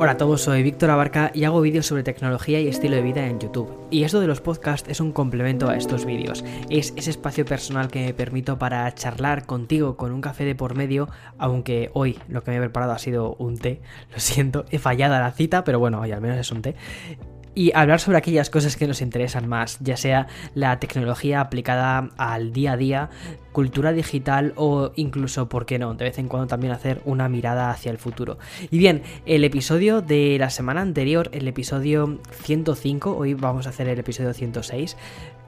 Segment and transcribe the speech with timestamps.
[0.00, 3.26] Hola a todos, soy Víctor Abarca y hago vídeos sobre tecnología y estilo de vida
[3.26, 3.68] en YouTube.
[3.90, 6.44] Y esto de los podcasts es un complemento a estos vídeos.
[6.70, 10.76] Es ese espacio personal que me permito para charlar contigo con un café de por
[10.76, 13.80] medio, aunque hoy lo que me he preparado ha sido un té.
[14.12, 16.76] Lo siento, he fallado la cita, pero bueno, hoy al menos es un té
[17.54, 22.52] y hablar sobre aquellas cosas que nos interesan más, ya sea la tecnología aplicada al
[22.52, 23.10] día a día,
[23.52, 27.70] cultura digital o incluso, ¿por qué no?, de vez en cuando también hacer una mirada
[27.70, 28.38] hacia el futuro.
[28.70, 33.88] Y bien, el episodio de la semana anterior, el episodio 105, hoy vamos a hacer
[33.88, 34.96] el episodio 106,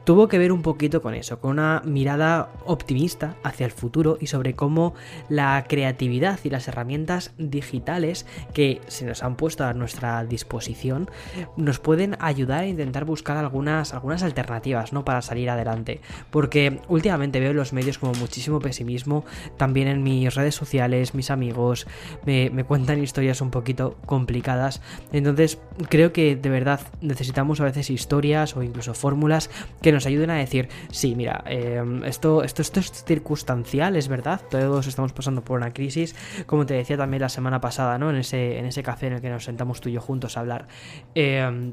[0.05, 4.27] tuvo que ver un poquito con eso, con una mirada optimista hacia el futuro y
[4.27, 4.95] sobre cómo
[5.29, 11.11] la creatividad y las herramientas digitales que se nos han puesto a nuestra disposición
[11.57, 15.05] nos pueden ayudar a intentar buscar algunas, algunas alternativas ¿no?
[15.05, 16.01] para salir adelante.
[16.31, 19.25] Porque últimamente veo en los medios como muchísimo pesimismo,
[19.57, 21.87] también en mis redes sociales, mis amigos
[22.25, 24.81] me, me cuentan historias un poquito complicadas.
[25.13, 25.59] Entonces
[25.89, 29.51] creo que de verdad necesitamos a veces historias o incluso fórmulas
[29.83, 34.41] que nos ayuden a decir, sí, mira, em, esto, esto, esto es circunstancial, es verdad,
[34.51, 36.15] todos estamos pasando por una crisis,
[36.47, 38.11] como te decía también la semana pasada, ¿no?
[38.11, 40.41] En ese, en ese café en el que nos sentamos tú y yo juntos a
[40.41, 40.69] hablar.
[41.15, 41.73] Eh,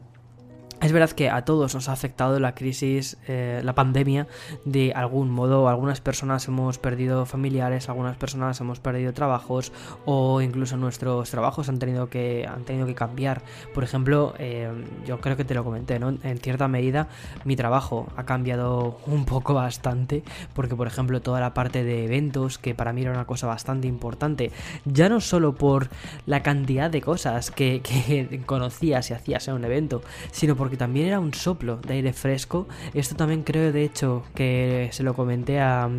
[0.81, 4.28] es verdad que a todos nos ha afectado la crisis, eh, la pandemia,
[4.64, 5.70] de algún modo.
[5.70, 9.72] Algunas personas hemos perdido familiares, algunas personas hemos perdido trabajos
[10.05, 13.42] o incluso nuestros trabajos han tenido que, han tenido que cambiar.
[13.73, 14.70] Por ejemplo, eh,
[15.05, 16.09] yo creo que te lo comenté, ¿no?
[16.09, 17.08] En cierta medida
[17.44, 22.59] mi trabajo ha cambiado un poco bastante porque, por ejemplo, toda la parte de eventos,
[22.59, 24.52] que para mí era una cosa bastante importante,
[24.86, 25.89] ya no solo por
[26.28, 30.76] la cantidad de cosas que, que conocías y hacías en un evento, sino por porque
[30.76, 32.68] también era un soplo de aire fresco.
[32.94, 35.90] Esto también creo, de hecho, que se lo comenté a,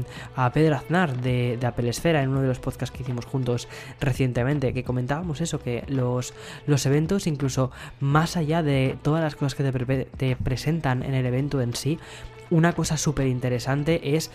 [0.52, 3.66] Pedro Aznar de, de Apple en uno de los podcasts que hicimos juntos
[3.98, 6.34] recientemente, que comentábamos eso, que los,
[6.66, 9.64] los eventos, incluso más allá de todas las cosas que
[10.18, 11.98] te presentan en el evento en sí,
[12.50, 14.30] una cosa súper interesante es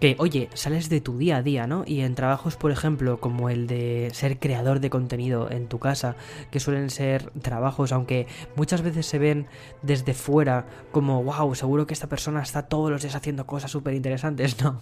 [0.00, 1.84] que, oye, sales de tu día a día, ¿no?
[1.86, 6.16] Y en trabajos, por ejemplo, como el de ser creador de contenido en tu casa,
[6.50, 9.46] que suelen ser trabajos, aunque muchas veces se ven
[9.82, 13.94] desde fuera como, wow, seguro que esta persona está todos los días haciendo cosas súper
[13.94, 14.56] interesantes.
[14.66, 14.80] No,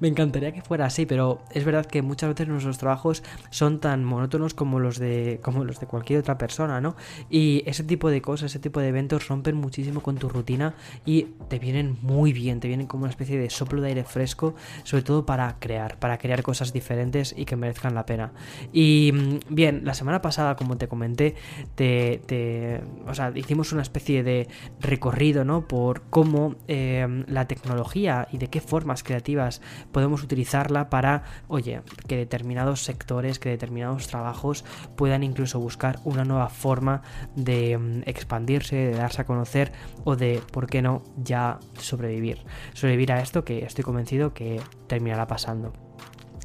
[0.00, 4.04] me encantaría que fuera así, pero es verdad que muchas veces nuestros trabajos son tan
[4.04, 6.96] monótonos como los de, como los de cualquier otra persona, ¿no?
[7.28, 10.74] Y ese tipo de cosas, ese tipo de eventos rompen muchísimo con tu rutina
[11.04, 14.54] y te vienen muy bien, te vienen como una especie de soplo de aire fresco
[14.84, 18.32] sobre todo para crear, para crear cosas diferentes y que merezcan la pena.
[18.72, 21.34] Y mm, bien, la semana pasada, como te comenté,
[21.74, 24.48] te, o sea, hicimos una especie de
[24.80, 25.66] recorrido, ¿no?
[25.66, 29.60] Por cómo em, la tecnología y de qué formas creativas
[29.92, 34.64] podemos utilizarla para, oye, que determinados sectores, que determinados trabajos
[34.96, 37.02] puedan incluso buscar una nueva forma
[37.34, 39.72] de mm, expandirse, de darse a conocer
[40.04, 42.38] o de, ¿por qué no?, ya sobrevivir.
[42.74, 44.45] Sobrevivir a esto que estoy convencido que
[44.86, 45.72] terminará pasando.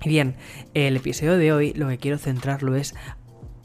[0.03, 0.35] Bien,
[0.73, 2.95] el episodio de hoy lo que quiero centrarlo es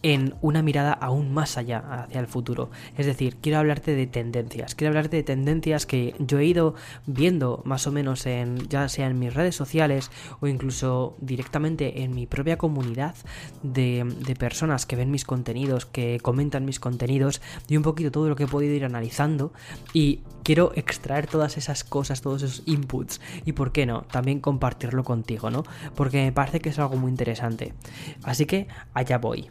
[0.07, 2.71] en una mirada aún más allá hacia el futuro.
[2.97, 4.77] Es decir, quiero hablarte de tendencias.
[4.77, 9.09] Quiero hablarte de tendencias que yo he ido viendo más o menos en ya sea
[9.09, 13.17] en mis redes sociales o incluso directamente en mi propia comunidad
[13.65, 14.07] de,
[14.39, 18.45] personas que ven mis contenidos, que comentan mis contenidos y un poquito todo lo que
[18.45, 19.53] he podido ir analizando
[19.93, 25.03] y quiero extraer todas esas cosas, todos esos inputs y por qué no, también compartirlo
[25.03, 25.65] contigo, ¿no?
[25.97, 27.75] Porque me parece que es algo muy interesante.
[28.23, 29.51] Así que allá voy.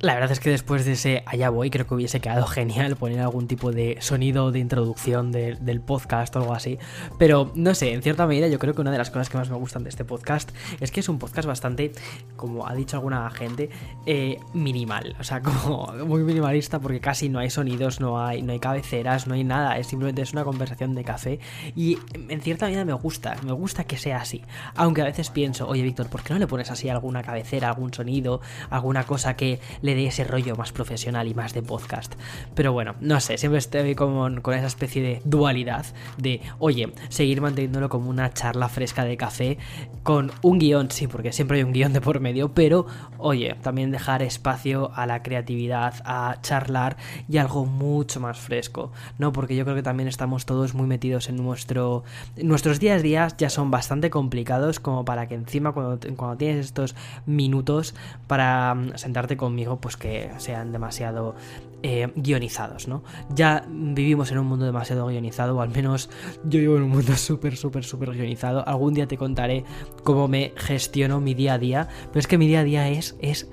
[0.00, 3.18] La verdad es que después de ese allá voy, creo que hubiese quedado genial poner
[3.18, 6.78] algún tipo de sonido de introducción del podcast o algo así.
[7.18, 9.50] Pero no sé, en cierta medida yo creo que una de las cosas que más
[9.50, 11.90] me gustan de este podcast es que es un podcast bastante,
[12.36, 13.70] como ha dicho alguna gente,
[14.06, 15.16] eh, minimal.
[15.18, 19.26] O sea, como muy minimalista porque casi no hay sonidos, no hay, no hay cabeceras,
[19.26, 19.78] no hay nada.
[19.78, 21.40] Es simplemente es una conversación de café.
[21.74, 21.98] Y
[22.28, 24.44] en cierta medida me gusta, me gusta que sea así.
[24.76, 27.92] Aunque a veces pienso, oye Víctor, ¿por qué no le pones así alguna cabecera, algún
[27.92, 28.40] sonido,
[28.70, 29.58] alguna cosa que
[29.88, 32.14] le dé ese rollo más profesional y más de podcast.
[32.54, 35.86] Pero bueno, no sé, siempre estoy con, con esa especie de dualidad
[36.18, 39.56] de, oye, seguir manteniéndolo como una charla fresca de café
[40.02, 42.84] con un guion, sí, porque siempre hay un guion de por medio, pero
[43.16, 49.32] oye, también dejar espacio a la creatividad, a charlar y algo mucho más fresco, ¿no?
[49.32, 52.04] Porque yo creo que también estamos todos muy metidos en nuestro...
[52.36, 56.66] Nuestros días a días ya son bastante complicados como para que encima cuando, cuando tienes
[56.66, 56.94] estos
[57.24, 57.94] minutos
[58.26, 61.34] para mm, sentarte conmigo, pues que sean demasiado
[61.82, 63.02] eh, guionizados, ¿no?
[63.34, 66.10] Ya vivimos en un mundo demasiado guionizado, o al menos
[66.44, 68.66] yo vivo en un mundo súper, súper, súper guionizado.
[68.66, 69.64] Algún día te contaré
[70.02, 73.16] cómo me gestiono mi día a día, pero es que mi día a día es,
[73.20, 73.48] es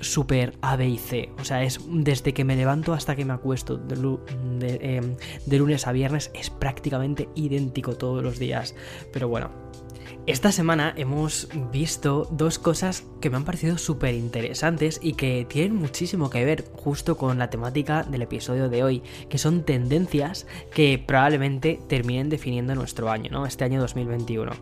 [0.00, 1.30] súper A, B y C.
[1.40, 4.18] O sea, es desde que me levanto hasta que me acuesto de,
[4.80, 5.16] em,
[5.46, 8.74] de lunes a viernes, es prácticamente idéntico todos los días.
[9.12, 9.50] Pero bueno,
[10.26, 15.76] esta semana hemos visto dos cosas que me han parecido súper interesantes y que tienen
[15.76, 20.98] muchísimo que ver justo con la temática del episodio de hoy, que son tendencias que
[20.98, 23.44] probablemente terminen definiendo nuestro año, ¿no?
[23.44, 24.52] Este año 2021.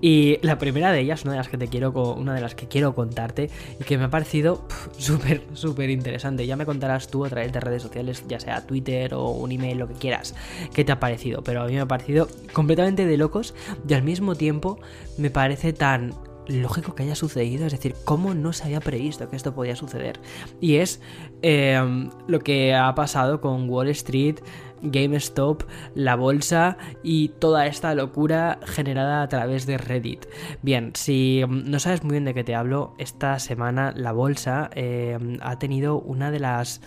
[0.00, 2.66] Y la primera de ellas, una de las que te quiero, una de las que
[2.66, 6.46] quiero contarte y que me ha parecido súper, súper interesante.
[6.46, 9.76] Ya me contarás tú a través de redes sociales, ya sea Twitter o un email,
[9.76, 10.34] lo que quieras,
[10.72, 11.42] qué te ha parecido.
[11.42, 13.54] Pero a mí me ha parecido completamente de locos
[13.86, 14.78] y al mismo tiempo
[15.18, 16.14] me parece tan
[16.50, 20.20] lógico que haya sucedido, es decir, cómo no se había previsto que esto podía suceder.
[20.60, 21.00] Y es
[21.42, 24.40] em, lo que ha pasado con Wall Street,
[24.82, 25.64] GameStop,
[25.94, 30.26] la bolsa y toda esta locura generada a través de Reddit.
[30.62, 35.38] Bien, si no sabes muy bien de qué te hablo, esta semana la bolsa em,
[35.42, 36.80] ha tenido una de las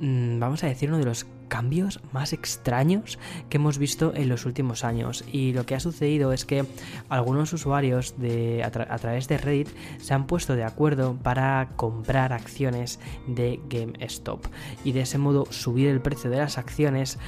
[0.00, 3.18] mm, vamos a decir, uno de los cambios más extraños
[3.48, 5.24] que hemos visto en los últimos años.
[5.32, 6.64] Y lo que ha sucedido es que
[7.08, 9.68] algunos usuarios de, a, través de Reddit
[9.98, 14.46] se han puesto de acuerdo para comprar acciones de GameStop
[14.84, 17.18] y de ese modo subir el precio de las acciones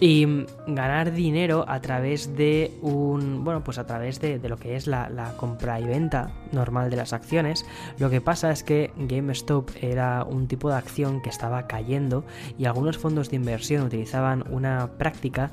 [0.00, 0.26] y
[0.66, 5.34] ganar dinero a través de un bueno pues a través de, lo que es la,
[5.36, 7.66] compra y venta normal de las acciones
[7.98, 12.24] lo que pasa es que GameStop era un tipo de acción que estaba cayendo
[12.58, 15.50] y algunos fondos de inversión utilizaban una práctica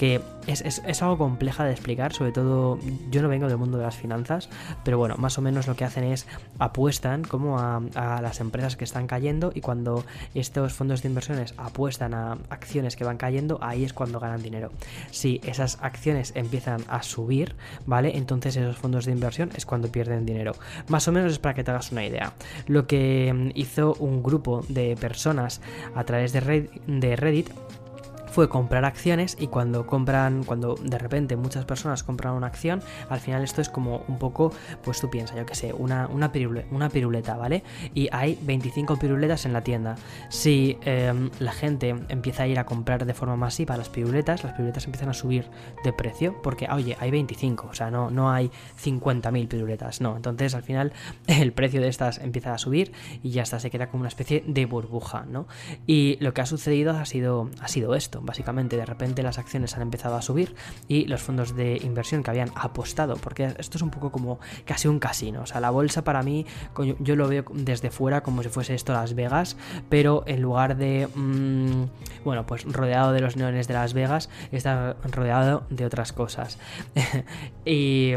[0.00, 2.78] que es, algo compleja de explicar, sobre todo
[3.10, 4.48] yo no vengo del mundo de las finanzas,
[4.82, 6.26] pero bueno, más o menos lo que hacen es
[6.58, 7.82] apuestan como a,
[8.22, 13.04] las empresas que están cayendo y cuando estos fondos de inversiones apuestan a acciones que
[13.04, 14.70] van cayendo, ahí es cuando ganan dinero.
[15.10, 17.54] Si esas acciones empiezan a subir,
[17.84, 18.16] ¿vale?
[18.16, 20.54] Entonces esos fondos de inversión es cuando pierden dinero.
[20.88, 22.32] Más o menos es para que te hagas una idea.
[22.66, 25.60] Lo que mm, hizo un grupo de personas
[25.94, 26.40] a través de
[27.16, 27.49] Reddit
[28.30, 33.20] fue comprar acciones y cuando compran, cuando de repente muchas personas compran una acción, al
[33.20, 36.30] final esto es como un poco, pues tú piensas, yo que sé, una, una,
[36.70, 37.62] una piruleta, ¿vale?
[37.94, 39.96] Y hay 25 piruletas en la tienda.
[40.28, 44.52] Si em, la gente empieza a ir a comprar de forma masiva las piruletas, las
[44.52, 45.46] piruletas empiezan a subir
[45.84, 48.50] de precio porque, oye, hay 25, o sea, no, no hay
[48.82, 50.16] 50.000 piruletas, no.
[50.16, 50.92] Entonces al final
[51.26, 52.92] el precio de estas empieza a subir
[53.22, 55.46] y ya está, se queda como una especie de burbuja, ¿no?
[55.86, 59.76] Y lo que ha sucedido ha sido, ha sido esto básicamente de repente las acciones
[59.76, 60.54] han empezado a subir
[60.88, 64.88] y los fondos de inversión que habían apostado, porque esto es un poco como casi
[64.88, 66.46] un casino, o sea, la bolsa para mí
[66.98, 69.56] yo lo veo desde fuera como si fuese esto Las Vegas,
[69.88, 74.96] pero en lugar de, mm, bueno, pues rodeado de los neones de Las Vegas, está
[75.10, 76.58] rodeado de otras cosas.
[77.64, 78.14] y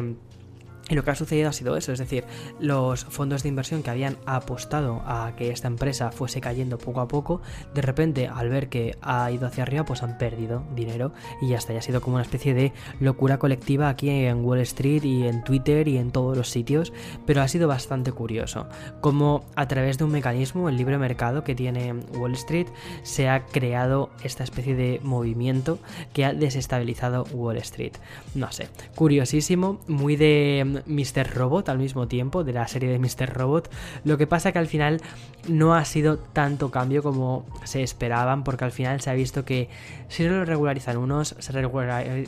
[0.89, 2.25] y lo que ha sucedido ha sido eso, es decir,
[2.59, 7.07] los fondos de inversión que habían apostado a que esta empresa fuese cayendo poco a
[7.07, 7.41] poco,
[7.73, 11.57] de repente al ver que ha ido hacia arriba, pues han perdido dinero y ya
[11.57, 15.25] está, ya ha sido como una especie de locura colectiva aquí en Wall Street y
[15.25, 16.91] en Twitter y en todos los sitios,
[17.25, 18.67] pero ha sido bastante curioso,
[18.99, 22.67] como a través de un mecanismo, el libre mercado que tiene Wall Street,
[23.03, 25.79] se ha creado esta especie de movimiento
[26.11, 27.93] que ha desestabilizado Wall Street.
[28.35, 31.33] No sé, curiosísimo, muy de Mr.
[31.33, 33.33] Robot al mismo tiempo, de la serie de Mr.
[33.33, 33.69] Robot.
[34.03, 35.01] Lo que pasa que al final
[35.47, 39.69] no ha sido tanto cambio como se esperaban, porque al final se ha visto que
[40.07, 41.51] si no lo regularizan unos, se,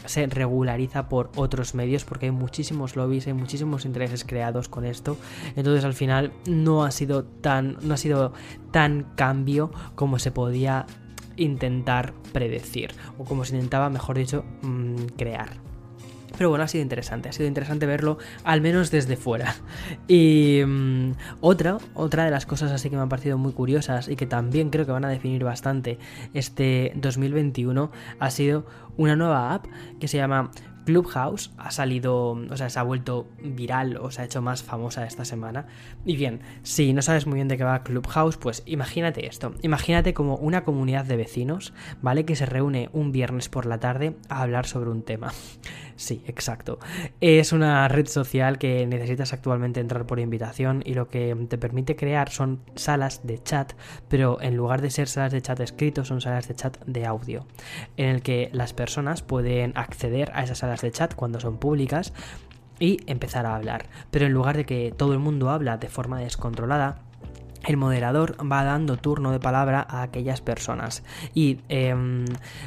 [0.06, 5.18] se regulariza por otros medios, porque hay muchísimos lobbies, hay muchísimos intereses creados con esto.
[5.56, 8.34] Entonces al final no ha sido tan, no ha sido
[8.72, 10.86] tan cambio como se podía
[11.38, 15.50] intentar predecir, o como se intentaba, mejor dicho, mm, crear.
[16.38, 19.56] Pero bueno, ha sido interesante, ha sido interesante verlo al menos desde fuera.
[20.08, 21.12] Y mm,
[21.42, 24.70] otra, otra de las cosas así que me han parecido muy curiosas y que también
[24.70, 25.98] creo que van a definir bastante
[26.34, 28.66] este 2021 ha sido
[28.98, 29.66] una nueva app
[30.00, 30.52] que se llama
[30.86, 35.06] Clubhouse ha salido, o sea, se ha vuelto viral o se ha hecho más famosa
[35.06, 35.66] esta semana.
[36.06, 39.54] Y bien, si no sabes muy bien de qué va Clubhouse, pues imagínate esto.
[39.62, 42.26] Imagínate como una comunidad de vecinos, ¿vale?
[42.26, 45.34] Que se reúne un viernes por la tarde a hablar sobre un tema.
[45.98, 46.78] Sí, exacto.
[47.22, 51.96] Es una red social que necesitas actualmente entrar por invitación y lo que te permite
[51.96, 53.72] crear son salas de chat,
[54.10, 57.48] pero en lugar de ser salas de chat escritos, son salas de chat de audio,
[57.96, 62.14] en el que las personas pueden acceder a esas salas de chat cuando son públicas
[62.80, 63.86] y empezar a hablar.
[64.12, 67.00] Pero en lugar de que todo el mundo habla de forma descontrolada,
[67.66, 71.04] el moderador va dando turno de palabra a aquellas personas.
[71.34, 72.26] ¿Y em,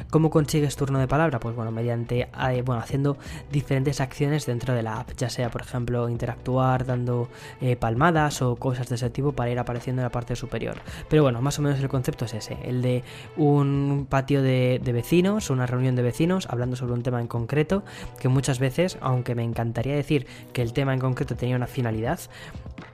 [0.09, 1.39] cómo consigues turno de palabra?
[1.39, 3.17] Pues bueno, mediante eh, bueno, haciendo
[3.51, 7.29] diferentes acciones dentro de la app, ya sea por ejemplo interactuar dando
[7.61, 10.77] eh, palmadas o cosas de ese tipo para ir apareciendo en la parte superior.
[11.09, 13.03] Pero bueno, más o menos el concepto es ese, el de
[13.37, 17.83] un patio de, de vecinos, una reunión de vecinos hablando sobre un tema en concreto,
[18.19, 22.19] que muchas veces, aunque me encantaría decir que el tema en concreto tenía una finalidad,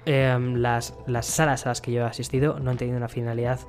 [0.05, 3.59] Em, las, las salas a las que yo he asistido no han tenido una finalidad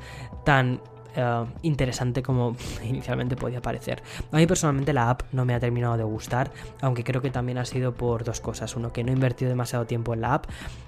[0.45, 0.81] tan
[1.17, 4.03] eh, interesante como inicialmente podía parecer.
[4.31, 7.59] A mí personalmente la app no me ha terminado de gustar, aunque creo que también
[7.59, 8.77] ha sido por dos cosas.
[8.77, 10.47] Uno, que no he invertido demasiado tiempo en la app,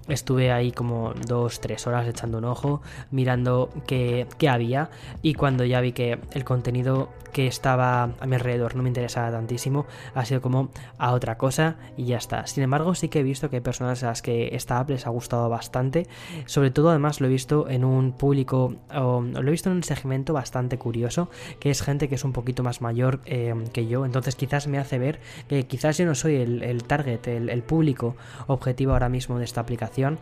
[0.09, 4.91] estuve ahí como dos, tres horas echando un ojo, mirando qué, qué había
[5.23, 9.31] y cuando ya vi que el contenido que estaba a mi alrededor no me interesaba
[9.31, 12.47] tantísimo, ha sido como a otra cosa y ya está.
[12.47, 15.07] Sin embargo, sí que he visto que hay personas a las que esta app les
[15.07, 16.07] ha gustado bastante,
[16.47, 20.18] sobre todo además lo he visto en un público, lo he visto en un segmento
[20.25, 21.29] bastante curioso,
[21.61, 24.79] que es gente que es un poquito más mayor eh, que yo, entonces quizás me
[24.79, 29.45] hace ver que quizás yo no soy el, target, el, público objetivo ahora mismo de
[29.45, 30.19] esta aplicación,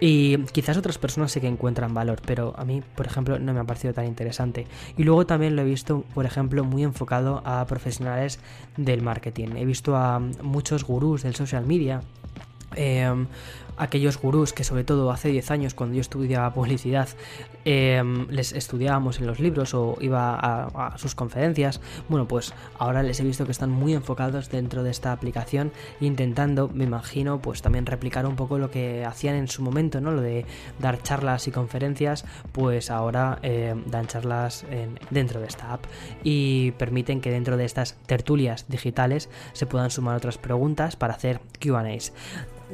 [0.00, 3.60] y quizás otras personas sí que encuentran valor, pero a mí, por ejemplo, no me
[3.60, 4.66] ha parecido tan interesante.
[4.98, 8.38] Y luego también lo he visto, por ejemplo, muy enfocado a profesionales
[8.76, 9.56] del marketing.
[9.56, 12.02] He visto a muchos gurús del social media.
[12.76, 13.26] Eh,
[13.76, 17.08] aquellos gurús que sobre todo hace 10 años cuando yo estudiaba publicidad
[17.64, 23.20] em, les estudiábamos en los libros o iba a, sus conferencias, bueno pues ahora les
[23.20, 27.86] he visto que están muy enfocados dentro de esta aplicación intentando, me imagino, pues también
[27.86, 30.12] replicar un poco lo que hacían en su momento, ¿no?
[30.12, 30.46] Lo de
[30.78, 34.64] dar charlas y conferencias, pues ahora em, dan charlas
[35.10, 35.84] dentro de esta app
[36.22, 41.40] y permiten que dentro de estas tertulias digitales se puedan sumar otras preguntas para hacer
[41.60, 42.12] QAs.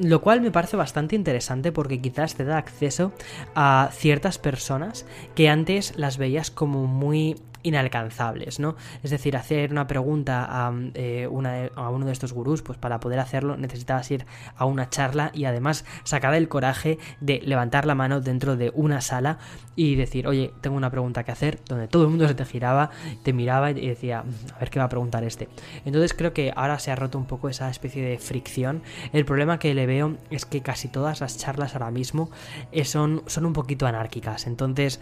[0.02, 3.12] Lo cual me parece bastante interesante porque quizás te da acceso
[3.54, 5.04] a ciertas personas
[5.34, 8.76] que antes las veías como muy inalcanzables, ¿no?
[9.02, 11.28] Es decir, hacer una pregunta a, eh,
[11.76, 14.26] a, uno de estos gurús, pues para poder hacerlo necesitabas ir
[14.56, 19.00] a una charla y además sacar el coraje de levantar la mano dentro de una
[19.00, 19.38] sala
[19.76, 22.90] y decir, oye, tengo una pregunta que hacer, donde todo el mundo se te giraba,
[23.22, 24.24] te miraba y decía,
[24.54, 25.48] a ver qué va a preguntar este.
[25.84, 28.82] Entonces creo que ahora se ha roto un poco esa especie de fricción.
[29.12, 32.30] El problema que le veo es que casi todas las charlas ahora mismo
[32.72, 34.46] eh, son, son un poquito anárquicas.
[34.46, 35.00] Entonces,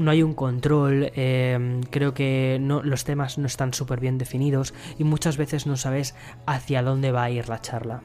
[0.00, 4.74] no hay un control, eh, creo que no, los temas no están súper bien definidos
[4.98, 6.14] y muchas veces no sabes
[6.46, 8.02] hacia dónde va a ir la charla.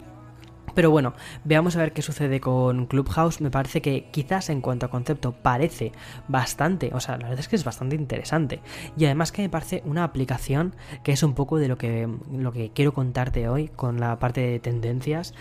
[0.76, 1.14] Pero bueno,
[1.44, 3.42] veamos a ver qué sucede con Clubhouse.
[3.42, 5.94] Me parece que quizás en cuanto a concepto parece
[6.28, 8.62] bastante, o sea, la verdad es que es bastante interesante.
[8.98, 12.52] Y además que me parece una aplicación que es un poco de lo que, lo
[12.52, 15.34] que quiero contarte hoy con la parte de tendencias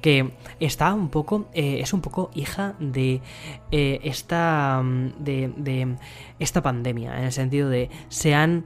[0.00, 3.20] que está un poco, eh, es un poco hija de
[3.70, 4.82] eh, esta,
[5.18, 5.96] de, de,
[6.38, 8.64] esta pandemia, en el sentido de se han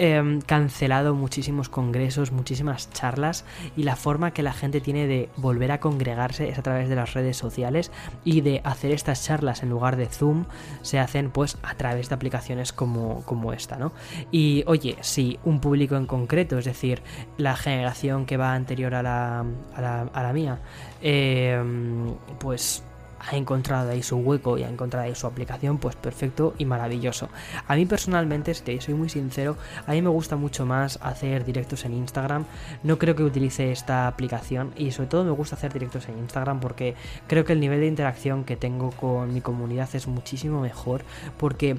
[0.00, 3.44] Em, cancelado muchísimos congresos, muchísimas charlas
[3.76, 6.96] y la forma que la gente tiene de volver a congregarse es a través de
[6.96, 7.92] las redes sociales
[8.24, 10.46] y de hacer estas charlas en lugar de Zoom
[10.82, 13.92] se hacen pues a través de aplicaciones como, como esta, ¿no?
[14.32, 17.00] Y oye, si un público en concreto, es decir,
[17.36, 19.44] la generación que va anterior a la,
[19.76, 20.58] a la, a la mía,
[21.02, 22.82] em, pues
[23.30, 27.28] ha encontrado ahí su hueco y ha encontrado ahí su aplicación, pues perfecto y maravilloso.
[27.66, 31.84] A mí personalmente, si soy muy sincero, a mí me gusta mucho más hacer directos
[31.84, 32.44] en Instagram.
[32.82, 36.60] No creo que utilice esta aplicación y sobre todo me gusta hacer directos en Instagram
[36.60, 36.94] porque
[37.26, 41.02] creo que el nivel de interacción que tengo con mi comunidad es muchísimo mejor
[41.38, 41.78] porque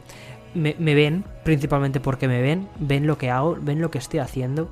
[0.54, 4.20] me, me ven, principalmente porque me ven, ven lo que hago, ven lo que estoy
[4.20, 4.70] haciendo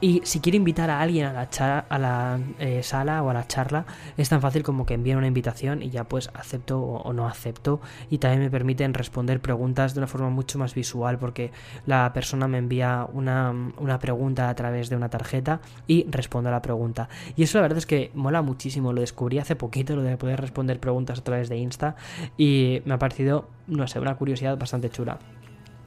[0.00, 3.46] y si quiero invitar a alguien a la, a la eh, sala o a la
[3.46, 3.84] charla,
[4.16, 7.80] es tan fácil como que envíen una invitación y ya pues acepto o, no acepto.
[8.08, 11.52] Y también me permiten responder preguntas de una forma mucho más visual porque
[11.86, 16.52] la persona me envía una, una pregunta a través de una tarjeta y respondo a
[16.52, 17.08] la pregunta.
[17.36, 18.92] Y eso la verdad es que mola muchísimo.
[18.92, 21.96] Lo descubrí hace poquito, lo de poder responder preguntas a través de Insta.
[22.38, 25.18] Y me ha parecido, no sé, una curiosidad bastante chula.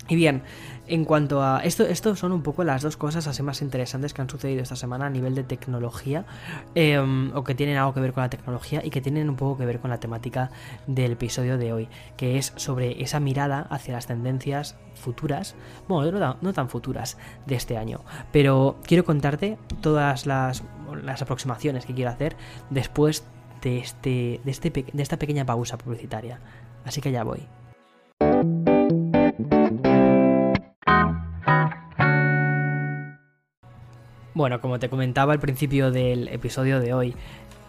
[0.09, 0.43] Y bien,
[0.85, 4.21] en cuanto a esto, estos son un poco las dos cosas así más interesantes que
[4.21, 6.25] han sucedido esta semana a nivel de tecnología,
[6.75, 9.57] em, o que tienen algo que ver con la tecnología y que tienen un poco
[9.57, 10.51] que ver con la temática
[10.85, 15.55] del episodio de hoy, que es sobre esa mirada hacia las tendencias futuras,
[15.87, 20.63] bueno, no tan, futuras de este año, pero quiero contarte todas las,
[21.01, 22.35] las aproximaciones que quiero hacer
[22.69, 23.23] después
[23.61, 26.39] de, este, de, este, de esta pequeña pausa publicitaria.
[26.85, 27.47] Así que ya voy.
[34.35, 37.15] Bueno, como te comentaba al principio del episodio de hoy,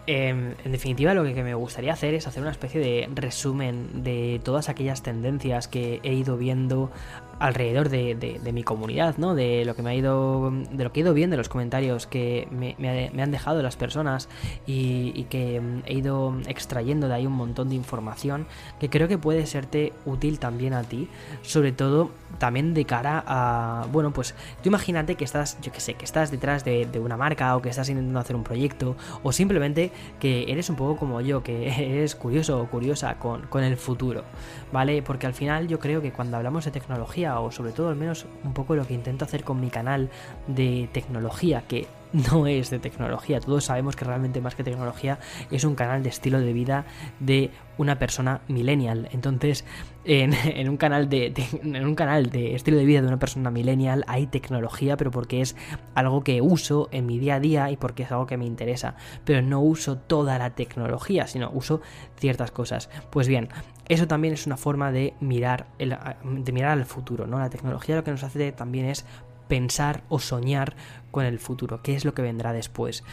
[0.07, 4.41] em, en definitiva lo que me gustaría hacer es hacer una especie de resumen de
[4.43, 6.91] todas aquellas tendencias que he ido viendo
[7.39, 9.35] alrededor de, mi comunidad, ¿no?
[9.35, 10.51] De lo que me ha ido.
[10.71, 12.75] De lo que he ido viendo en los comentarios que me,
[13.21, 14.29] han dejado las personas
[14.65, 18.47] y, que mm, he ido extrayendo de ahí un montón de información
[18.79, 21.09] que creo que puede serte útil también a ti.
[21.41, 23.87] Sobre todo también de cara a.
[23.91, 27.55] Bueno, pues tú imagínate que estás, yo que sé, que estás detrás de, una marca
[27.55, 31.43] o que estás intentando hacer un proyecto o simplemente que eres un poco como yo,
[31.43, 34.23] que eres curioso o curiosa con, con el futuro,
[34.71, 35.01] ¿vale?
[35.01, 38.25] Porque al final yo creo que cuando hablamos de tecnología, o sobre todo al menos
[38.43, 40.09] un poco lo que intento hacer con mi canal
[40.47, 41.87] de tecnología, que
[42.31, 43.39] no es de tecnología.
[43.39, 45.19] Todos sabemos que realmente más que tecnología
[45.51, 46.85] es un canal de estilo de vida
[47.19, 49.09] de una persona millennial.
[49.11, 49.65] Entonces,
[50.05, 50.33] en,
[50.69, 54.27] un canal de, en un canal de estilo de vida de una persona millennial hay
[54.27, 55.55] tecnología, pero porque es
[55.93, 58.95] algo que uso en mi día a día y porque es algo que me interesa.
[59.25, 61.81] Pero no uso toda la tecnología, sino uso
[62.17, 62.89] ciertas cosas.
[63.09, 63.49] Pues bien,
[63.87, 67.39] eso también es una forma de mirar, de mirar al futuro, ¿no?
[67.39, 69.05] La tecnología lo que nos hace también es
[69.47, 70.75] pensar o soñar
[71.11, 73.03] con el futuro, qué es lo que vendrá después.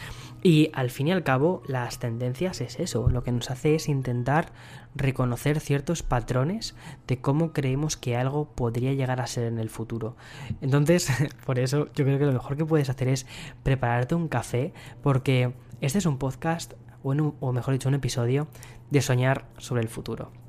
[0.41, 3.87] Y al fin y al cabo, las tendencias es eso, lo que nos hace es
[3.87, 4.51] intentar
[4.95, 6.75] reconocer ciertos patrones
[7.07, 10.17] de cómo creemos que algo podría llegar a ser en el futuro.
[10.61, 11.09] Entonces,
[11.45, 13.25] por eso yo creo que lo mejor que puedes hacer es
[13.63, 18.47] prepararte un café, porque este es un podcast, o, o mejor dicho, un episodio
[18.89, 20.42] de soñar sobre el futuro.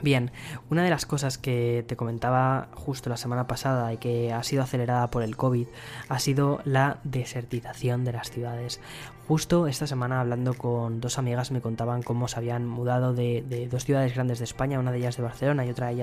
[0.00, 0.30] Bien,
[0.70, 4.62] una de las cosas que te comentaba justo la semana pasada y que ha sido
[4.62, 5.66] acelerada por el COVID
[6.08, 8.80] ha sido la desertización de las ciudades.
[9.26, 13.84] Justo esta semana hablando con dos amigas me contaban cómo se habían mudado de, dos
[13.84, 16.02] ciudades grandes de España, una de ellas de Barcelona y otra, y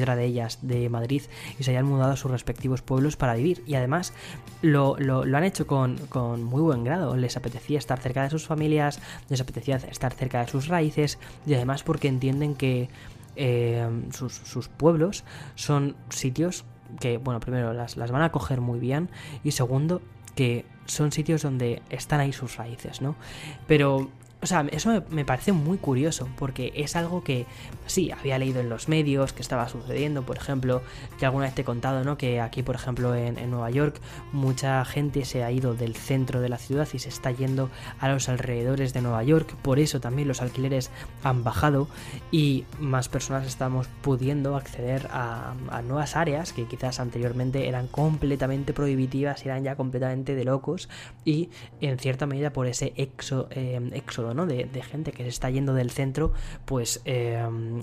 [0.00, 1.22] otra de ellas de Madrid,
[1.56, 3.62] y se habían mudado a sus respectivos pueblos para vivir.
[3.64, 4.12] Y además
[4.60, 7.14] lo, han hecho con, con muy buen grado.
[7.14, 8.98] Les apetecía estar cerca de sus familias,
[9.28, 12.88] les apetecía estar cerca de sus raíces y además porque entienden que
[13.36, 15.24] eh, sus, pueblos
[15.54, 16.64] son sitios
[17.00, 19.10] que, bueno, primero las, las van a coger muy bien
[19.42, 20.00] y segundo
[20.34, 23.16] que son sitios donde están ahí sus raíces, ¿no?
[23.66, 24.10] Pero
[24.44, 27.46] o sea, eso me, parece muy curioso, porque es algo que
[27.86, 30.82] sí, había leído en los medios, que estaba sucediendo, por ejemplo,
[31.18, 32.18] que alguna vez te he contado, ¿no?
[32.18, 36.50] Que aquí, por ejemplo, en, Nueva York, mucha gente se ha ido del centro de
[36.50, 40.28] la ciudad y se está yendo a los alrededores de Nueva York, por eso también
[40.28, 40.90] los alquileres
[41.22, 41.88] han bajado
[42.30, 45.54] y más personas estamos pudiendo acceder a,
[45.86, 50.90] nuevas áreas que quizás anteriormente eran completamente prohibitivas, eran ya completamente de locos
[51.24, 51.48] y
[51.80, 55.90] en cierta medida por ese exo, eh, éxodo de, gente que se está yendo del
[55.90, 56.32] centro,
[56.64, 57.42] pues eh,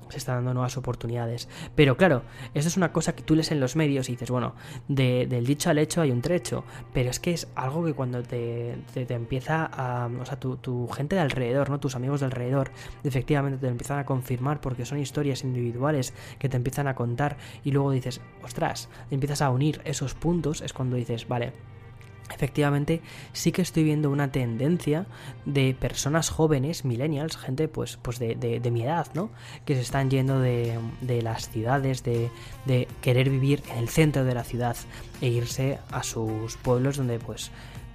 [0.10, 1.50] se está dando nuevas oportunidades.
[1.76, 4.54] Pero claro, eso es una cosa que tú lees en los medios y dices, bueno,
[4.88, 8.76] del dicho al hecho hay un trecho, pero es que es algo que cuando te,
[8.96, 10.10] empieza a...
[10.22, 11.80] O sea, tu, gente de alrededor, ¿no?
[11.80, 12.72] Tus amigos de alrededor,
[13.04, 17.72] efectivamente te empiezan a confirmar porque son historias individuales que te empiezan a contar y
[17.72, 21.54] luego dices, ostras, empiezas a unir esos puntos, es cuando dices, vale,
[22.34, 23.02] efectivamente
[23.34, 25.06] sí que estoy viendo una tendencia
[25.46, 29.30] de personas jóvenes, millennials, gente pues, pues de, mi edad, ¿no?
[29.65, 30.80] Que se están yendo de,
[31.22, 32.30] las ciudades, de,
[32.65, 34.76] de, querer vivir en el centro de la ciudad
[35.22, 37.52] e irse a sus pueblos donde pues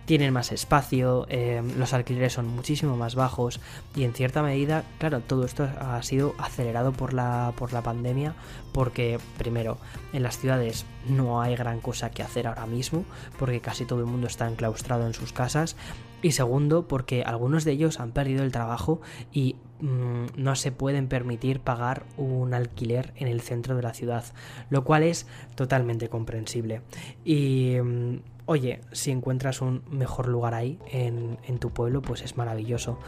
[0.06, 3.60] tienen más espacio, eh, los alquileres son muchísimo más bajos
[3.94, 8.34] y en cierta medida, claro, todo esto ha sido acelerado por la, por la pandemia
[8.72, 9.78] porque primero,
[10.12, 13.04] en las ciudades no hay gran cosa que hacer ahora mismo
[13.38, 15.76] porque casi todo el mundo está enclaustrado en sus casas
[16.22, 19.00] y segundo, porque algunos de ellos han perdido el trabajo
[19.32, 24.24] y mm, no se pueden permitir pagar un alquiler en el centro de la ciudad,
[24.70, 26.80] lo cual es totalmente comprensible.
[27.24, 28.16] Y mm,
[28.46, 32.98] oye, si encuentras un mejor lugar ahí en, tu pueblo, pues es maravilloso.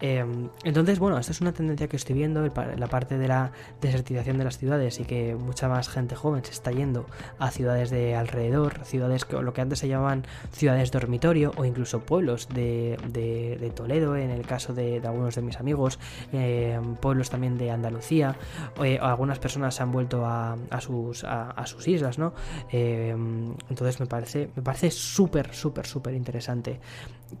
[0.00, 2.42] Em, entonces, bueno, esta es una tendencia que estoy viendo,
[2.76, 6.52] la parte de la desertización de las ciudades y que mucha más gente joven se
[6.52, 7.06] está yendo
[7.38, 12.00] a ciudades de alrededor, ciudades que lo que antes se llamaban ciudades dormitorio o incluso
[12.00, 15.98] pueblos de, Toledo, en el caso de, algunos de mis amigos,
[16.32, 18.36] em, pueblos también de Andalucía,
[18.82, 22.34] eh, algunas personas se han vuelto a, sus, a, sus islas, ¿no?
[22.70, 26.80] Em, entonces me parece, me parece súper, súper, súper interesante.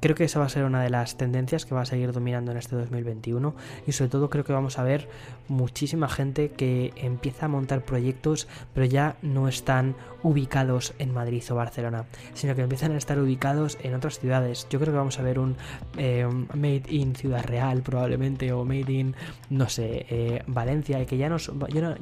[0.00, 2.50] Creo que esa va a ser una de las tendencias que va a seguir dominando
[2.50, 3.54] en este 2021
[3.86, 5.08] y sobre todo creo que vamos a ver
[5.48, 11.54] muchísima gente que empieza a montar proyectos pero ya no están ubicados en Madrid o
[11.54, 14.66] Barcelona, sino que empiezan a estar ubicados en otras ciudades.
[14.70, 15.56] Yo creo que vamos a ver un
[15.98, 19.14] eh, Made in Ciudad Real probablemente o Made in,
[19.50, 21.36] no sé, eh, Valencia y que ya no,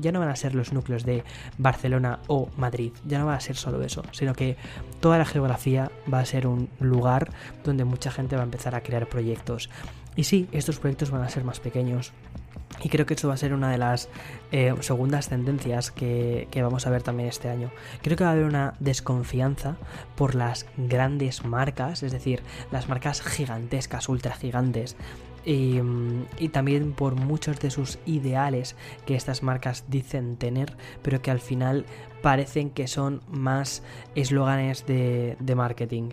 [0.00, 1.24] ya no van a ser los núcleos de
[1.58, 4.56] Barcelona o Madrid, ya no va a ser solo eso, sino que
[5.00, 7.30] toda la geografía va a ser un lugar
[7.64, 9.70] donde mucha gente va a empezar a crear proyectos.
[10.16, 12.12] Y sí, estos proyectos van a ser más pequeños.
[12.82, 14.08] Y creo que eso va a ser una de las
[14.50, 17.70] eh, segundas tendencias que, vamos a ver también este año.
[18.02, 19.76] Creo que va a haber una desconfianza
[20.16, 24.96] por las grandes marcas, es decir, las marcas gigantescas, ultra gigantes,
[25.44, 25.80] y,
[26.52, 31.84] también por muchos de sus ideales que estas marcas dicen tener, pero que al final
[32.20, 33.82] parecen que son más
[34.14, 36.10] eslóganes de marketing.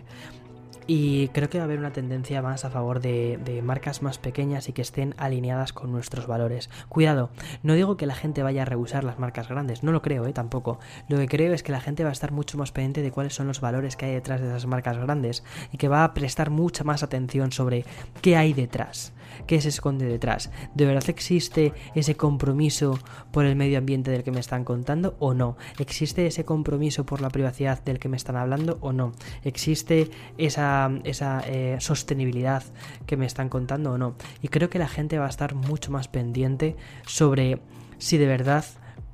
[0.92, 4.68] Y creo que va a haber una tendencia más a favor de, marcas más pequeñas
[4.68, 6.68] y que estén alineadas con nuestros valores.
[6.88, 7.30] Cuidado,
[7.62, 10.32] no digo que la gente vaya a rehusar las marcas grandes, no lo creo, ¿eh?
[10.32, 10.80] tampoco.
[11.06, 13.34] Lo que creo es que la gente va a estar mucho más pendiente de cuáles
[13.34, 16.50] son los valores que hay detrás de esas marcas grandes y que va a prestar
[16.50, 17.84] mucha más atención sobre
[18.20, 19.12] qué hay detrás
[19.46, 20.50] qué se esconde detrás.
[20.74, 22.98] ¿De verdad existe ese compromiso
[23.32, 25.56] por el medio ambiente del que me están contando o no?
[25.78, 29.12] ¿Existe ese compromiso por la privacidad del que me están hablando o no?
[29.42, 32.62] ¿Existe esa, esa eh, sostenibilidad
[33.06, 34.14] que me están contando o no?
[34.42, 37.60] Y creo que la gente va a estar mucho más pendiente sobre
[37.98, 38.64] si de verdad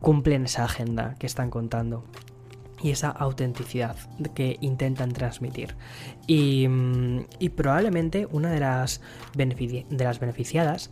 [0.01, 2.05] cumplen esa agenda que están contando
[2.83, 3.97] y esa autenticidad
[4.35, 5.77] que intentan transmitir.
[6.27, 6.69] Y,
[7.39, 9.01] y probablemente una de las,
[9.35, 10.91] de las beneficiadas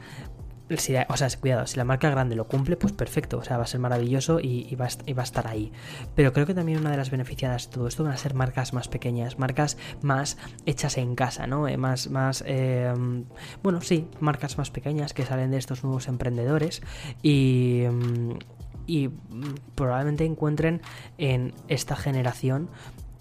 [0.77, 3.65] si, o sea, cuidado, si la marca grande lo cumple, pues perfecto, o sea, va
[3.65, 5.73] a ser maravilloso y, va, a estar ahí.
[6.15, 8.73] Pero creo que también una de las beneficiadas de todo esto van a ser marcas
[8.73, 11.69] más pequeñas, marcas más hechas en casa, ¿no?
[11.69, 12.93] Eh, más, más, eh,
[13.63, 16.83] bueno, sí, marcas más pequeñas que salen de estos nuevos emprendedores
[17.23, 17.83] y,
[18.87, 19.11] y
[19.75, 20.81] probablemente encuentren
[21.19, 22.69] en esta generación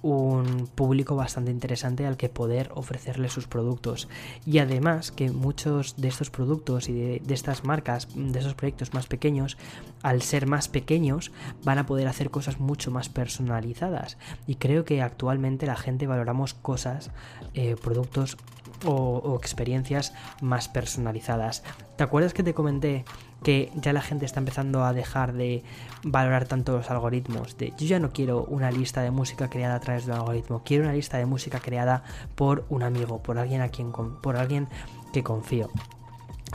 [0.03, 4.09] un público bastante interesante al que poder ofrecerle sus productos.
[4.45, 9.07] Y además que muchos de estos productos y de, estas marcas, de esos proyectos más
[9.07, 9.57] pequeños,
[10.03, 11.31] al ser más pequeños,
[11.63, 14.17] van a poder hacer cosas mucho más personalizadas.
[14.45, 17.09] Y creo que actualmente la gente valoramos cosas,
[17.53, 18.37] eh, productos
[18.85, 21.63] o, o experiencias más personalizadas.
[21.95, 23.05] ¿Te acuerdas que te comenté
[23.43, 25.63] que ya la gente está empezando a dejar de
[26.03, 27.57] valorar tanto los algoritmos.
[27.57, 30.63] De yo ya no quiero una lista de música creada a través de un algoritmo,
[30.63, 32.03] quiero una lista de música creada
[32.35, 34.67] por un amigo, por alguien a quien por alguien
[35.11, 35.69] que confío.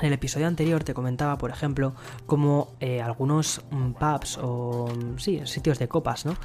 [0.01, 1.93] En el episodio anterior te comentaba, por ejemplo,
[2.27, 3.63] cómo eh, algunos
[3.99, 6.37] pubs o sí, sitios de copas, ¿no?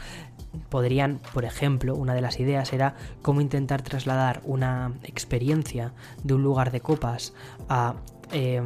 [0.70, 6.42] Podrían, por ejemplo, una de las ideas era cómo intentar trasladar una experiencia de un
[6.42, 7.34] lugar de copas
[7.70, 7.96] a
[8.34, 8.62] eh,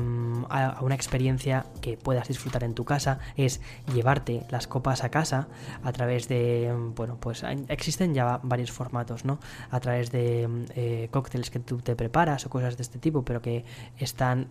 [0.50, 3.62] a una experiencia que puedas disfrutar en tu casa es
[3.94, 5.48] llevarte las copas a casa
[5.84, 11.50] a través de bueno pues existen ya varios formatos no a través de eh, cócteles
[11.50, 13.66] que tú te preparas o cosas de este tipo pero que
[13.98, 14.50] están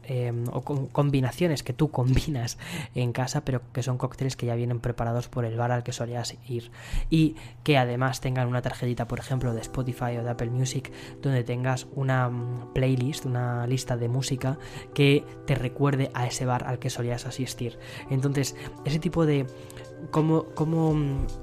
[0.53, 2.59] o combinaciones que tú combinas
[2.95, 5.93] en casa pero que son cócteles que ya vienen preparados por el bar al que
[5.93, 6.71] solías ir.
[7.11, 11.45] Y que además tengan una tarjetita por ejemplo de Spotify o de Apple Music donde
[11.45, 14.59] tengas una mm, playlist una lista de música
[14.95, 15.06] que
[15.47, 17.79] te recuerde a ese bar al que solías asistir.
[18.11, 19.47] Entonces, ese tipo de
[20.11, 20.95] cómo, cómo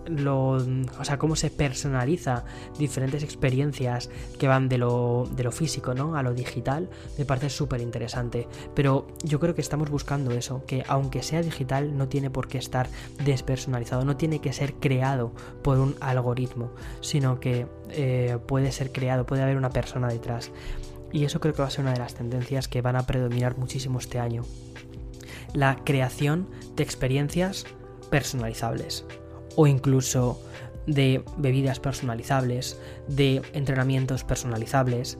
[0.05, 2.45] lo o sea cómo se personaliza
[2.77, 6.15] diferentes experiencias que van de lo, de lo físico ¿no?
[6.15, 10.83] a lo digital me parece súper interesante pero yo creo que estamos buscando eso que
[10.87, 12.87] aunque sea digital no tiene por qué estar
[13.25, 16.71] despersonalizado no tiene que ser creado por un algoritmo
[17.01, 20.51] sino que eh, puede ser creado puede haber una persona detrás
[21.13, 23.57] y eso creo que va a ser una de las tendencias que van a predominar
[23.57, 24.43] muchísimo este año.
[25.53, 27.65] La creación de experiencias
[28.09, 29.05] personalizables
[29.55, 30.41] o incluso
[30.87, 35.17] de bebidas personalizables, de entrenamientos personalizables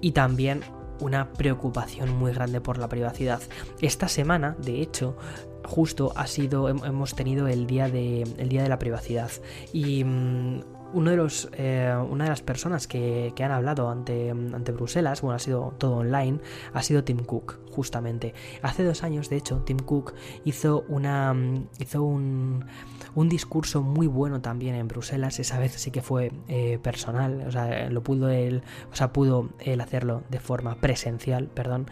[0.00, 0.62] y también
[1.00, 3.40] una preocupación muy grande por la privacidad.
[3.80, 5.16] Esta semana, de hecho,
[5.64, 9.30] justo ha sido hemos tenido el día de el día de la privacidad
[9.72, 10.60] y mmm,
[10.92, 15.22] uno de los, eh, una de las personas que, que, han hablado ante, ante Bruselas,
[15.22, 16.40] bueno, ha sido todo online,
[16.72, 18.34] ha sido Tim Cook, justamente.
[18.62, 21.34] Hace dos años, de hecho, Tim Cook hizo, una,
[21.78, 22.64] hizo un,
[23.14, 27.50] un discurso muy bueno también en Bruselas, esa vez sí que fue eh, personal, o
[27.50, 31.86] sea, lo pudo él, o sea, pudo él hacerlo de forma presencial, perdón.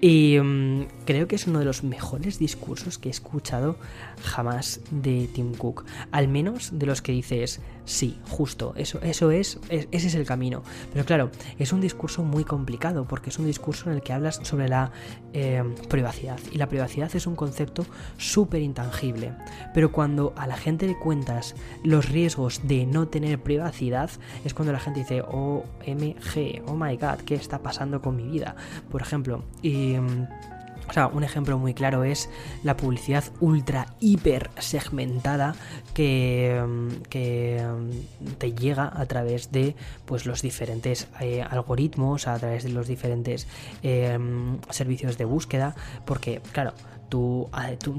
[0.00, 3.76] Y um, creo que es uno de los mejores discursos que he escuchado
[4.22, 5.84] jamás de Tim Cook.
[6.12, 10.26] Al menos de los que dices, sí, justo, eso, eso es, es, ese es el
[10.26, 10.62] camino.
[10.92, 14.40] Pero claro, es un discurso muy complicado porque es un discurso en el que hablas
[14.42, 14.90] sobre la
[15.32, 16.38] eh, privacidad.
[16.52, 17.86] Y la privacidad es un concepto
[18.18, 19.32] súper intangible.
[19.72, 24.10] Pero cuando a la gente le cuentas los riesgos de no tener privacidad,
[24.44, 28.56] es cuando la gente dice, OMG, oh my god, ¿qué está pasando con mi vida?
[28.90, 29.85] Por ejemplo, y
[30.88, 32.30] O sea, un ejemplo muy claro es
[32.62, 35.56] la publicidad ultra hiper segmentada
[35.94, 42.38] que, mm, que mm, te llega a través de pues, los diferentes eh, algoritmos, a
[42.38, 43.48] través de los diferentes
[44.70, 46.72] servicios de búsqueda, porque claro,
[47.08, 47.48] Tú,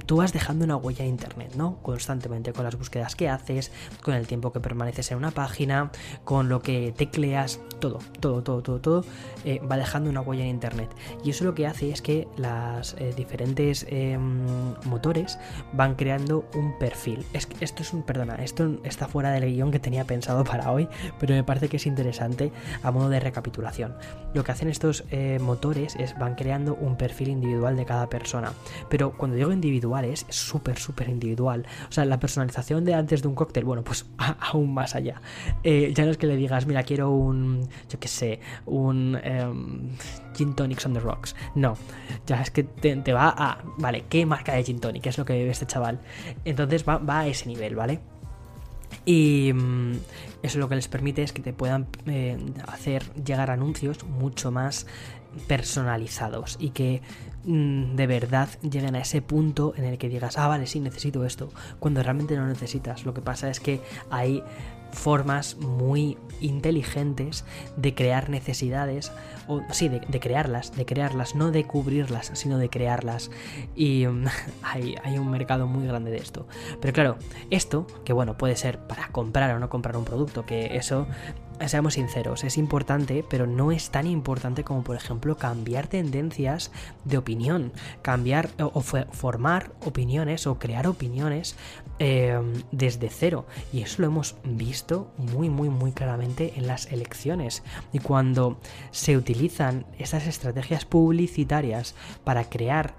[0.06, 1.78] tú, vas dejando una huella en internet, ¿no?
[1.82, 5.91] Constantemente con las búsquedas que haces, con el tiempo que permaneces en una página,
[6.24, 9.06] con lo que tecleas, todo, todo, todo, todo, todo,
[9.46, 10.89] eh, va dejando una huella en internet.
[11.24, 14.46] Y eso lo que hace es que las eh, diferentes em,
[14.86, 15.39] motores
[15.74, 17.26] van creando un perfil.
[17.34, 20.88] Es, esto es un, perdona, esto está fuera del guion que tenía pensado para hoy,
[21.20, 22.52] pero me parece que es interesante
[22.84, 23.96] a modo de recapitulación.
[24.34, 28.54] Lo que hacen estos eh, motores es van creando un perfil individual de cada persona.
[28.97, 31.65] Cuando digo individuales, es súper, súper individual.
[31.89, 34.05] O sea, la personalización de antes de un cóctel, bueno, pues
[34.39, 35.21] aún más allá.
[35.63, 39.89] Eh, ya no es que le digas, mira, quiero un, yo qué sé, un um,
[40.36, 41.36] Gin Tonics on the Rocks.
[41.55, 41.75] No,
[42.25, 45.05] ya es que te, va a, vale, ¿qué marca de Gin Tonic?
[45.05, 45.99] es lo que bebe este chaval?
[46.45, 47.99] Entonces va, a ese nivel, ¿vale?
[49.05, 49.93] Y mm,
[50.43, 54.86] eso lo que les permite es que te puedan eh, hacer llegar anuncios mucho más
[55.47, 57.01] personalizados y que
[57.43, 61.50] de verdad lleguen a ese punto en el que digas, ah, vale, sí, necesito esto,
[61.80, 63.06] cuando realmente no necesitas.
[63.06, 64.43] Lo que pasa es que hay
[64.91, 67.45] formas muy inteligentes
[67.76, 69.12] de crear necesidades,
[69.47, 73.32] o sí, de, crearlas, de crearlas, no de cubrirlas, sino de crearlas.
[73.76, 74.26] Y mm,
[74.63, 76.47] hay, hay, un mercado muy grande de esto.
[76.82, 77.17] Pero claro,
[77.50, 81.08] esto, que bueno, puede ser para comprar o no comprar un producto, que eso
[81.65, 86.72] seamos sinceros, es importante, pero no es tan importante como, por ejemplo, cambiar tendencias
[87.06, 91.56] de opinión, cambiar o, formar opiniones o crear opiniones
[92.00, 92.39] eh,
[92.72, 93.46] desde cero.
[93.74, 97.63] Y eso lo hemos visto muy, muy, muy claramente en las elecciones.
[97.91, 98.60] Y cuando
[98.91, 102.96] se utilizan estas estrategias publicitarias para crear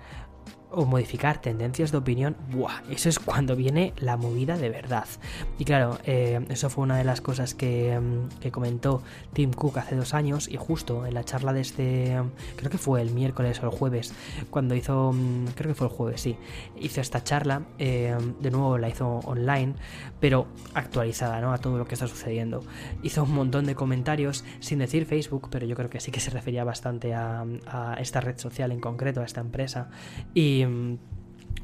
[0.70, 2.82] o modificar tendencias de opinión, ¡buah!
[2.90, 5.06] Eso es cuando viene la movida de verdad.
[5.58, 9.02] Y claro, eh, eso fue una de las cosas que, mm, que, comentó
[9.32, 12.16] Tim Cook hace dos años y justo en la charla de este,
[12.56, 14.12] creo que fue el miércoles o el jueves,
[14.50, 16.36] cuando hizo, mm, creo que fue el jueves, sí,
[16.78, 19.74] hizo esta charla, eh, de nuevo la hizo online,
[20.20, 21.52] pero actualizada, ¿no?
[21.52, 22.62] A todo lo que está sucediendo.
[23.02, 26.30] Hizo un montón de comentarios, sin decir Facebook, pero yo creo que sí que se
[26.30, 29.90] refería bastante a, a esta red social en concreto, a esta empresa.
[30.34, 30.98] Y y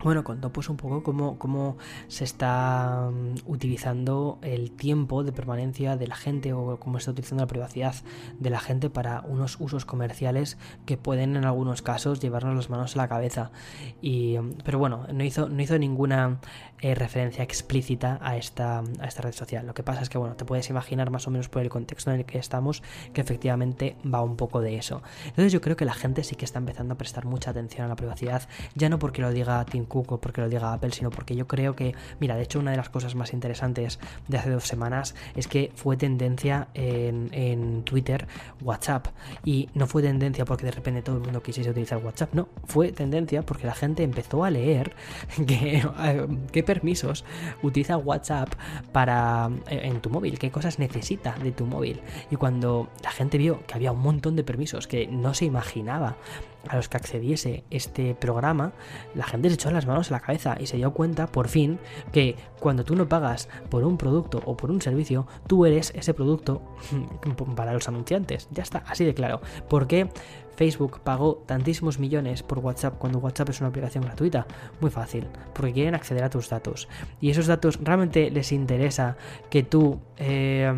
[0.04, 1.78] bueno, contó pues un poco cómo, cómo
[2.08, 7.12] se está mm, utilizando el tiempo de permanencia de la gente o cómo se está
[7.12, 7.94] utilizando la privacidad
[8.38, 12.94] de la gente para unos usos comerciales que pueden en algunos casos llevarnos las manos
[12.96, 13.50] a la cabeza.
[14.02, 16.38] Y, mm, pero bueno, no hizo, no hizo ninguna
[16.84, 19.66] eh, referencia explícita a esta, a esta red social.
[19.66, 22.10] Lo que pasa es que bueno, te puedes imaginar más o menos por el contexto
[22.10, 22.82] en el que estamos
[23.14, 25.02] que efectivamente va un poco de eso.
[25.24, 27.88] Entonces yo creo que la gente sí que está empezando a prestar mucha atención a
[27.88, 31.34] la privacidad, ya no porque lo diga Tim Cook porque lo diga Apple, sino porque
[31.34, 34.64] yo creo que, mira, de hecho una de las cosas más interesantes de hace dos
[34.64, 38.26] semanas es que fue tendencia en, en Twitter
[38.60, 39.06] WhatsApp
[39.42, 42.92] y no fue tendencia porque de repente todo el mundo quisiese utilizar WhatsApp, no, fue
[42.92, 44.94] tendencia porque la gente empezó a leer
[45.46, 46.26] que, eh,
[46.74, 47.24] permisos
[47.62, 48.48] utiliza WhatsApp
[48.92, 53.38] para eh, en tu móvil, qué cosas necesita de tu móvil y cuando la gente
[53.38, 56.16] vio que había un montón de permisos que no se imaginaba
[56.68, 58.72] a los que accediese este programa,
[59.14, 61.78] la gente se echó las manos a la cabeza y se dio cuenta, por fin,
[62.12, 66.14] que cuando tú no pagas por un producto o por un servicio, tú eres ese
[66.14, 66.62] producto
[67.56, 68.48] para los anunciantes.
[68.50, 69.40] Ya está, así de claro.
[69.68, 70.08] ¿Por qué
[70.56, 74.46] Facebook pagó tantísimos millones por WhatsApp cuando WhatsApp es una aplicación gratuita?
[74.80, 76.88] Muy fácil, porque quieren acceder a tus datos.
[77.20, 79.16] Y esos datos realmente les interesa
[79.50, 80.00] que tú...
[80.16, 80.72] Eh,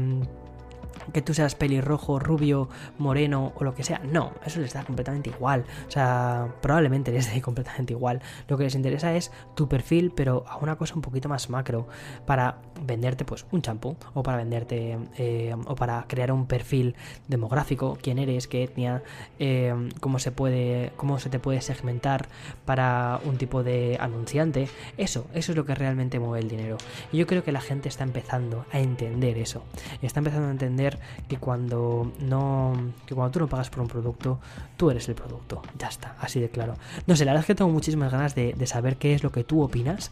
[1.12, 4.00] que tú seas pelirrojo, rubio, moreno o lo que sea.
[4.00, 5.64] No, eso les da completamente igual.
[5.86, 8.20] O sea, probablemente les dé completamente igual.
[8.48, 11.86] Lo que les interesa es tu perfil, pero a una cosa un poquito más macro.
[12.26, 13.96] Para venderte, pues, un champú.
[14.14, 14.98] O para venderte.
[15.16, 16.94] Eh, o para crear un perfil
[17.28, 17.98] demográfico.
[18.00, 19.02] Quién eres, qué etnia.
[19.38, 20.92] Eh, cómo se puede.
[20.96, 22.28] cómo se te puede segmentar
[22.64, 24.68] para un tipo de anunciante.
[24.96, 26.76] Eso, eso es lo que realmente mueve el dinero.
[27.12, 29.62] Y yo creo que la gente está empezando a entender eso.
[30.02, 30.95] Está empezando a entender
[31.28, 32.74] que cuando no
[33.06, 34.38] que cuando tú no pagas por un producto
[34.76, 35.62] tú eres el producto.
[35.78, 36.74] Ya está así de claro.
[37.06, 39.44] No sé la verdad es que tengo muchísimas ganas de, saber qué es lo que
[39.44, 40.10] tú opinas.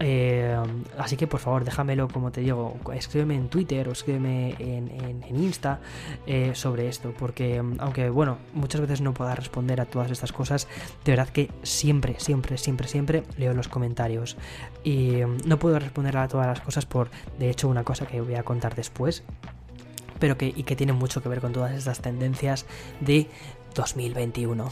[0.00, 0.56] Eh,
[0.96, 4.92] así que por favor déjamelo como te digo escríbeme en Twitter o escríbeme en,
[5.24, 5.80] en, Insta
[6.24, 10.68] eh, sobre esto porque aunque bueno muchas veces no pueda responder a todas estas cosas
[11.04, 14.36] de verdad que siempre siempre siempre siempre leo los comentarios.
[14.84, 18.36] Y no puedo responder a todas las cosas por de hecho una cosa que voy
[18.36, 19.24] a contar después
[20.18, 22.66] pero que, y que tiene mucho que ver con todas estas tendencias
[23.00, 23.28] de
[23.74, 24.70] 2021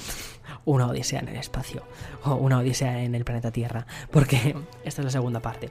[0.64, 1.82] una odisea en el espacio
[2.24, 5.70] o una odisea en el planeta Tierra, porque esta es la segunda parte.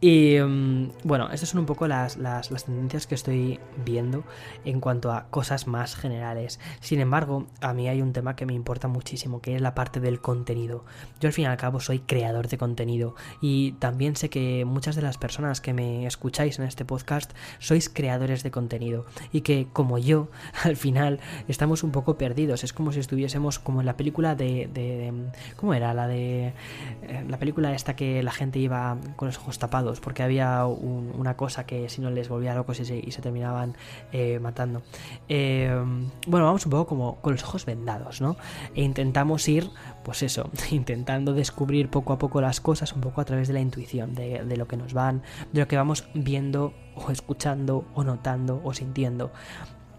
[0.00, 4.24] Y mm, bueno, estas son un poco las, las, tendencias que estoy viendo
[4.64, 6.60] en cuanto a cosas más generales.
[6.80, 10.00] Sin embargo, a mí hay un tema que me importa muchísimo, que es la parte
[10.00, 10.84] del contenido.
[11.20, 14.96] Yo al fin y al cabo soy creador de contenido y también sé que muchas
[14.96, 19.68] de las personas que me escucháis en este podcast sois creadores de contenido y que
[19.72, 20.28] como yo,
[20.64, 22.64] al final estamos un poco perdidos.
[22.64, 25.12] Es como si estuviésemos como en la película de,
[25.56, 25.92] ¿Cómo era?
[25.92, 26.54] La de...
[27.02, 31.36] Eh, la película esta que la gente iba con los ojos tapados porque había una
[31.36, 33.76] cosa que si no les volvía locos y se, terminaban
[34.10, 34.80] eh, matando.
[35.28, 35.70] Eh,
[36.26, 38.38] bueno, vamos un poco como con los ojos vendados, ¿no?
[38.74, 39.68] E intentamos ir,
[40.02, 43.60] pues eso, intentando descubrir poco a poco las cosas un poco a través de la
[43.60, 45.20] intuición, de, de lo que nos van,
[45.52, 49.30] de lo que vamos viendo o escuchando o notando o sintiendo.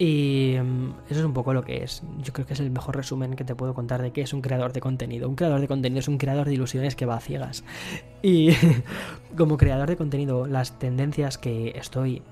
[0.04, 2.02] Y mm, eso es un poco lo que es.
[2.24, 4.42] Yo creo que es el mejor resumen que te puedo contar de qué es un
[4.42, 5.30] creador de contenido.
[5.30, 7.64] Un creador de contenido es un creador de ilusiones que va a ciegas.
[8.24, 8.50] Y
[9.38, 12.24] como creador de contenido, las tendencias que estoy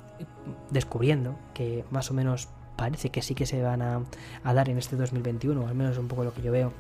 [0.72, 4.02] descubriendo, que más o menos parece que sí que se van a,
[4.44, 6.74] a dar en este 2021, al menos un poco lo que yo veo,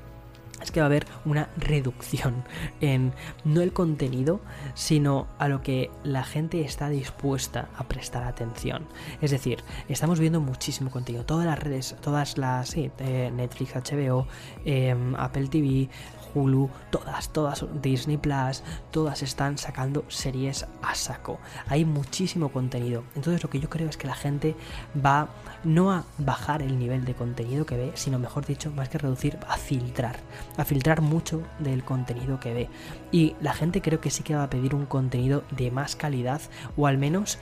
[0.61, 2.43] es que va a haber una reducción
[2.81, 4.41] en no el contenido,
[4.73, 8.87] sino a lo que la gente está dispuesta a prestar atención.
[9.21, 11.25] Es decir, estamos viendo muchísimo contenido.
[11.25, 14.27] Todas las redes, todas las, sí, eh, Netflix, HBO,
[14.65, 15.89] em, Apple TV,
[16.33, 21.39] Hulu, todas, todas, Disney Plus, todas están sacando series a saco.
[21.67, 23.03] Hay muchísimo contenido.
[23.15, 24.55] Entonces lo que yo creo es que la gente
[25.03, 25.29] va
[25.63, 29.37] no a bajar el nivel de contenido que ve, sino mejor dicho, más que reducir,
[29.47, 30.17] a filtrar.
[30.57, 32.69] A filtrar mucho del contenido que ve.
[33.11, 36.41] Y la gente creo que sí que va a pedir un contenido de más calidad
[36.77, 37.37] o al menos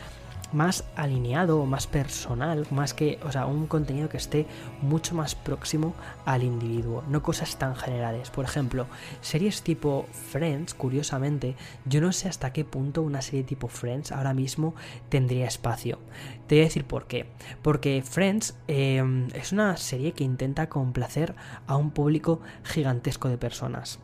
[0.54, 4.46] más alineado, más personal, más que, o sea, un contenido que esté
[4.82, 5.94] mucho más próximo
[6.26, 8.30] al individuo, no cosas tan generales.
[8.30, 8.88] Por ejemplo,
[9.22, 11.56] series tipo Friends, curiosamente,
[11.86, 14.74] yo no sé hasta qué punto una serie tipo Friends ahora mismo
[15.10, 16.00] tendría espacio.
[16.48, 17.28] Te voy a decir por qué.
[17.62, 21.36] Porque Friends em, es una serie que intenta complacer
[21.68, 24.00] a un público gigantesco de personas.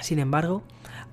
[0.00, 0.62] Sin embargo,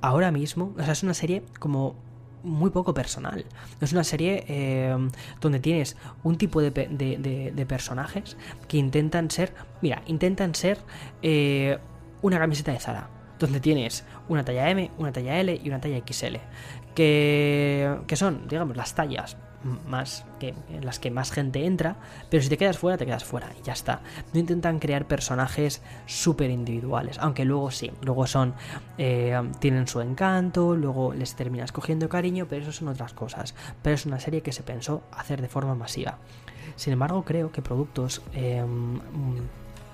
[0.02, 1.95] ahora mismo, o sea, es una serie como
[2.43, 3.45] muy poco personal.
[3.82, 4.95] Es una serie eh,
[5.41, 10.80] donde tienes un tipo de, de, personajes que intentan ser, mira, intentan ser
[11.21, 11.78] eh,
[12.21, 16.02] una camiseta de Zara, donde tienes una talla M, una talla L y una talla
[16.06, 16.38] XL,
[16.95, 19.38] que, que son, digamos, las tallas
[19.88, 21.98] más que en las que más gente entra,
[22.30, 24.02] pero si te quedas fuera, te quedas fuera y ya está.
[24.34, 28.54] No intentan crear personajes súper individuales, aunque luego sí, luego son,
[28.98, 33.56] eh, tienen su encanto, luego les terminas cogiendo cariño, pero eso son otras cosas.
[33.82, 36.17] Pero es una serie que se pensó hacer de forma masiva.
[36.76, 39.00] Sin embargo, creo que productos em,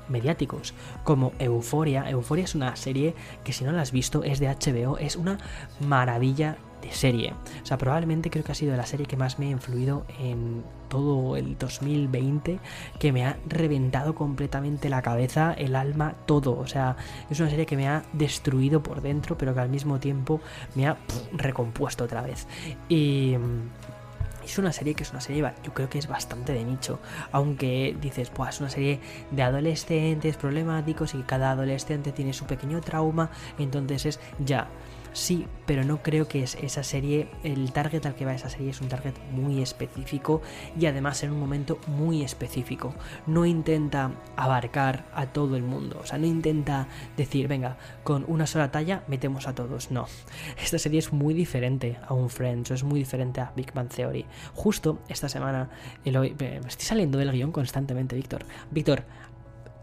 [0.09, 0.73] mediáticos
[1.03, 2.09] como Euforia.
[2.09, 5.37] Euforia es una serie que si no la has visto es de HBO, es una
[5.79, 6.57] maravilla
[6.91, 7.33] serie.
[7.63, 10.63] O sea, probablemente creo que ha sido la serie que más me ha influido en
[10.89, 12.59] todo el 2020,
[12.99, 16.57] que me ha reventado completamente la cabeza, el alma, todo.
[16.57, 16.95] O sea,
[17.29, 20.41] es una serie que me ha destruido por dentro, pero que al mismo tiempo
[20.75, 20.97] me ha
[21.33, 22.47] recompuesto otra vez.
[22.87, 26.63] Y mm, es una serie que es una serie, yo creo que es bastante de
[26.63, 26.99] nicho.
[27.31, 28.99] Aunque dices, pues es una serie
[29.31, 33.31] de adolescentes problemáticos y cada adolescente tiene su pequeño trauma.
[33.57, 34.67] Entonces es ya.
[35.15, 38.71] Sí, pero no creo que es esa serie, el target al que va esa serie
[38.71, 40.41] es un target muy específico
[40.77, 42.93] y además en un momento muy específico.
[43.25, 48.45] No intenta abarcar a todo el mundo, o sea, no intenta decir, venga, con una
[48.45, 49.89] sola talla metemos a todos.
[49.89, 50.05] No,
[50.61, 54.25] esta serie es muy diferente a un Friends, es muy diferente a Big Bang Theory.
[54.53, 55.69] Justo esta semana,
[56.03, 58.43] me estoy saliendo del guion constantemente, Víctor.
[58.69, 59.05] Víctor,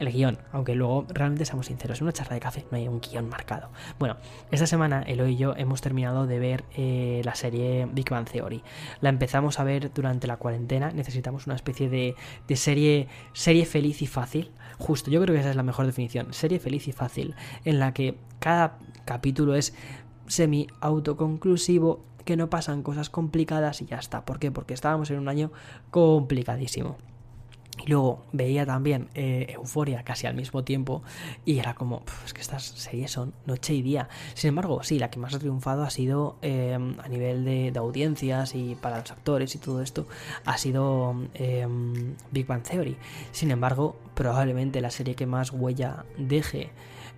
[0.02, 3.00] el guion, aunque luego realmente seamos sinceros, en una charla de café no hay un
[3.00, 3.70] guion marcado.
[3.98, 4.16] Bueno,
[4.50, 8.62] esta semana Eloy y yo hemos terminado de ver eh, la serie Big Bang Theory.
[9.00, 12.14] La empezamos a ver durante la cuarentena, necesitamos una especie de,
[12.48, 14.50] de serie, serie feliz y fácil.
[14.78, 17.34] Justo, yo creo que esa es la mejor definición, serie feliz y fácil,
[17.64, 19.74] en la que cada capítulo es
[20.26, 24.24] semi autoconclusivo, que no pasan cosas complicadas y ya está.
[24.24, 24.50] ¿Por qué?
[24.50, 25.52] Porque estábamos en un año
[25.90, 26.96] complicadísimo.
[27.78, 31.02] Y luego veía también eh, Euforia casi al mismo tiempo
[31.44, 34.08] y era como, es que estas series son noche y día.
[34.34, 38.54] Sin embargo, sí, la que más ha triunfado ha sido em, a nivel de, audiencias
[38.54, 40.06] y para los actores y todo esto,
[40.44, 42.96] ha sido em, Big Bang Theory.
[43.32, 46.70] Sin embargo, probablemente la serie que más huella deje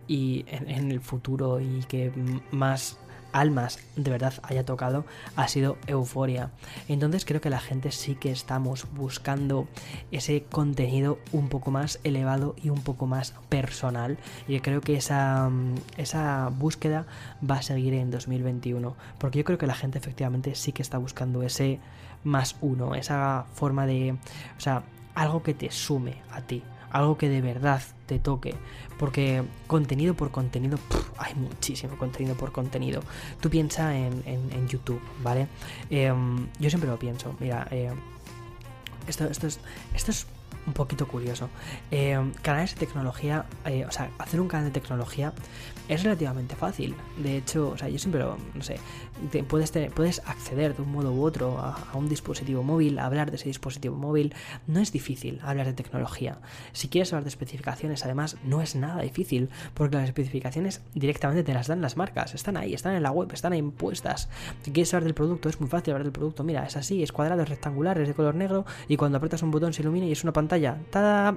[0.07, 2.13] y en, el futuro y que
[2.51, 2.99] más
[3.35, 5.05] almas de verdad haya tocado
[5.37, 6.51] ha sido Euforia.
[6.89, 9.67] Entonces creo que la gente sí que estamos buscando
[10.13, 14.17] ese contenido un poco más elevado y un poco más personal.
[14.47, 17.07] Y creo que esa, mm, esa búsqueda
[17.49, 18.95] va a seguir en 2021.
[19.19, 21.81] Porque yo creo que la gente efectivamente sí que está buscando ese
[22.23, 24.13] más uno, esa forma de...
[24.57, 24.85] O sea,
[25.17, 26.63] algo que te sume a ti
[26.95, 28.55] algo que de verdad te toque.
[28.99, 30.79] Porque contenido por contenido,
[31.19, 33.03] hay muchísimo contenido por contenido.
[33.41, 35.49] Tú piensa en, en, YouTube, ¿vale?
[35.91, 37.93] Em, yo siempre lo pienso, mira, eh,
[39.09, 39.59] esto, esto, es,
[39.93, 40.27] esto es
[40.67, 41.51] un poquito curioso.
[41.91, 45.33] Em, canales de tecnología, eh, o sea, hacer un canal de tecnología
[45.89, 46.95] es relativamente fácil.
[47.19, 48.79] De hecho, o sea, yo siempre, no sé,
[49.49, 53.47] puedes, puedes acceder de un modo u otro a, un dispositivo móvil, hablar de ese
[53.47, 54.35] dispositivo móvil.
[54.67, 56.39] No es difícil hablar de tecnología.
[56.73, 61.55] Si quieres hablar de especificaciones, además, no es nada difícil, porque las especificaciones directamente te
[61.55, 62.35] las dan las marcas.
[62.35, 64.29] Están ahí, están en la web, están ahí impuestas.
[64.63, 66.45] Si quieres hablar del producto, es muy fácil hablar del producto.
[66.45, 69.51] Mira, es así, es cuadrado, es rectangular, es de color negro, y cuando aprietas un
[69.51, 70.79] botón se ilumina y es una pantalla.
[70.91, 71.37] ¡Tada!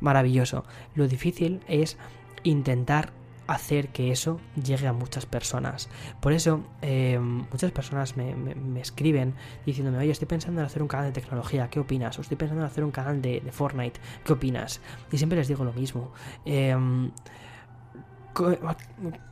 [0.00, 0.64] Maravilloso.
[0.94, 1.96] Lo difícil es
[2.42, 3.12] intentar
[3.46, 5.88] hacer que eso llegue a muchas personas.
[6.20, 8.34] Por eso, eh, muchas personas me,
[8.80, 9.34] escriben
[9.64, 12.18] diciéndome, oye, estoy pensando en hacer un canal de tecnología, ¿qué opinas?
[12.18, 14.80] O estoy pensando en hacer un canal de, Fortnite, ¿qué opinas?
[15.10, 16.12] Y siempre les digo lo mismo.
[16.44, 17.10] Em,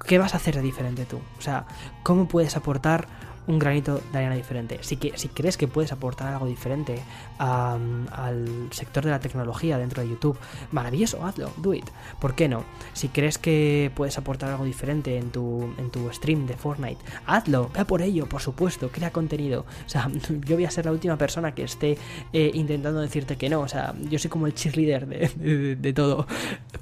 [0.07, 1.21] ¿Qué vas a hacer de diferente tú?
[1.39, 1.67] O sea,
[2.03, 3.07] ¿cómo puedes aportar
[3.47, 4.79] un granito de arena diferente.
[4.83, 7.03] Si, que, si crees que puedes aportar algo diferente
[7.39, 10.39] al sector de la tecnología dentro de YouTube,
[10.73, 11.85] maravilloso, hazlo, do it.
[12.21, 12.65] ¿Por qué no?
[12.93, 17.71] Si crees que puedes aportar algo diferente en tu, en tu stream de Fortnite, hazlo,
[17.75, 19.67] ve por ello, por supuesto, crea contenido.
[19.87, 20.11] O sea,
[20.45, 21.99] yo voy a ser la última persona que esté
[22.33, 23.61] eh, intentando decirte que no.
[23.61, 26.27] O sea, yo soy como el cheerleader de, de, todo.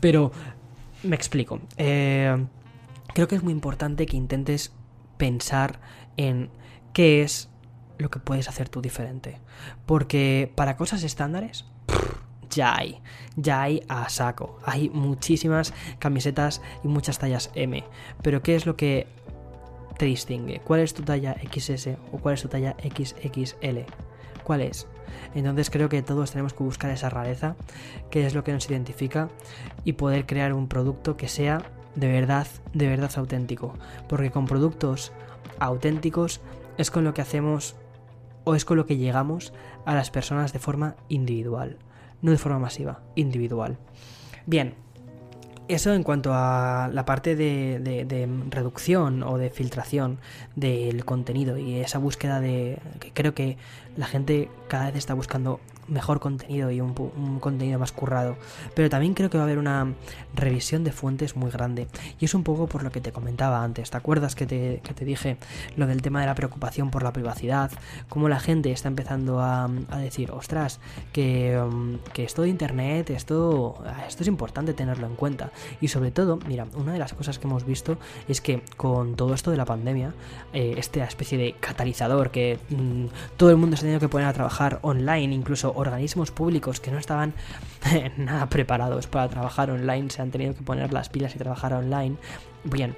[0.00, 0.32] Pero
[1.02, 1.60] me explico.
[1.76, 2.44] Eh,
[3.14, 4.72] creo que es muy importante que intentes
[5.22, 5.78] pensar
[6.16, 6.50] en
[6.92, 7.48] qué es
[7.98, 9.38] lo que puedes hacer tú diferente.
[9.86, 11.64] Porque para cosas estándares,
[12.50, 13.00] ya hay,
[13.36, 14.58] ya hay a saco.
[14.64, 17.82] Hay muchísimas camisetas y muchas tallas M.
[18.22, 19.06] Pero ¿qué es lo que
[19.98, 20.60] te distingue?
[20.60, 23.80] ¿Cuál es tu talla XS o cuál es tu talla XXL?
[24.44, 24.86] ¿Cuál es?
[25.34, 27.56] Entonces creo que todos tenemos que buscar esa rareza,
[28.10, 29.28] que es lo que nos identifica,
[29.84, 31.62] y poder crear un producto que sea
[31.94, 33.74] de verdad, de verdad auténtico.
[34.08, 35.12] Porque con productos
[35.58, 36.40] auténticos
[36.78, 37.76] es con lo que hacemos
[38.44, 39.52] o es con lo que llegamos
[39.84, 41.78] a las personas de forma individual,
[42.20, 43.78] no de forma masiva, individual.
[44.46, 44.74] Bien,
[45.68, 50.18] eso en cuanto a la parte de, reducción o de filtración
[50.56, 53.56] del contenido y esa búsqueda de que creo que
[53.96, 56.94] la gente cada vez está buscando mejor contenido y un,
[57.40, 58.36] contenido más currado.
[58.74, 59.92] Pero también creo que va a haber una
[60.34, 61.88] revisión de fuentes muy grande.
[62.20, 63.90] Y es un poco por lo que te comentaba antes.
[63.90, 65.36] ¿Te acuerdas que te, que te dije
[65.76, 67.70] lo del tema de la preocupación por la privacidad?
[68.08, 70.80] Cómo la gente está empezando a, a decir, ostras,
[71.12, 75.50] que, um, que, esto de Internet, esto, esto es importante tenerlo en cuenta.
[75.80, 79.34] Y sobre todo, mira, una de las cosas que hemos visto es que con todo
[79.34, 80.14] esto de la pandemia,
[80.52, 83.06] eh, esta especie de catalizador que mm,
[83.36, 86.90] todo el mundo se ha tenido que poner a trabajar online, incluso organismos públicos que
[86.90, 87.34] no estaban
[88.16, 92.16] nada preparados para trabajar online, se han tenido que poner las pilas y trabajar online.
[92.64, 92.96] Bien,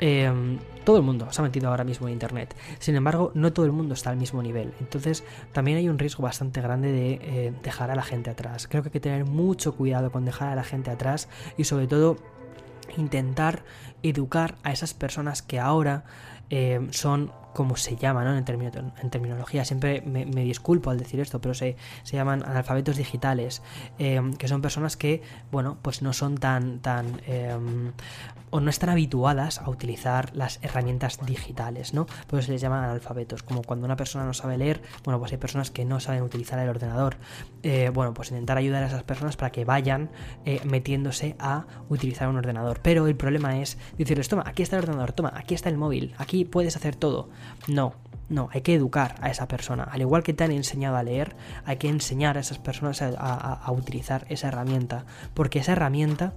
[0.00, 2.54] em, todo el mundo se ha metido ahora mismo en Internet.
[2.78, 4.72] Sin embargo, no todo el mundo está al mismo nivel.
[4.80, 8.68] Entonces, también hay un riesgo bastante grande de eh, dejar a la gente atrás.
[8.68, 11.86] Creo que hay que tener mucho cuidado con dejar a la gente atrás y sobre
[11.88, 12.16] todo
[12.96, 13.64] intentar
[14.02, 16.04] educar a esas personas que ahora
[16.50, 18.36] em, son como se llama ¿no?
[18.36, 18.44] en,
[19.10, 19.64] terminología.
[19.64, 23.62] Siempre me, disculpo al decir esto, pero se, se llaman analfabetos digitales,
[23.98, 27.92] em, que son personas que, bueno, pues no son tan, tan em,
[28.50, 32.06] o no están habituadas a utilizar las herramientas digitales, ¿no?
[32.26, 35.38] Pues se les llaman analfabetos, como cuando una persona no sabe leer, bueno, pues hay
[35.38, 37.16] personas que no saben utilizar el ordenador.
[37.62, 40.10] Eh, bueno, pues intentar ayudar a esas personas para que vayan
[40.44, 42.80] eh, metiéndose a utilizar un ordenador.
[42.82, 46.14] Pero el problema es decirles, toma, aquí está el ordenador, toma, aquí está el móvil,
[46.18, 47.28] aquí puedes hacer todo.
[47.66, 47.94] No,
[48.28, 49.84] no, hay que educar a esa persona.
[49.84, 51.34] Al igual que te han enseñado a leer,
[51.64, 55.04] hay que enseñar a esas personas a, utilizar esa herramienta.
[55.34, 56.34] Porque esa herramienta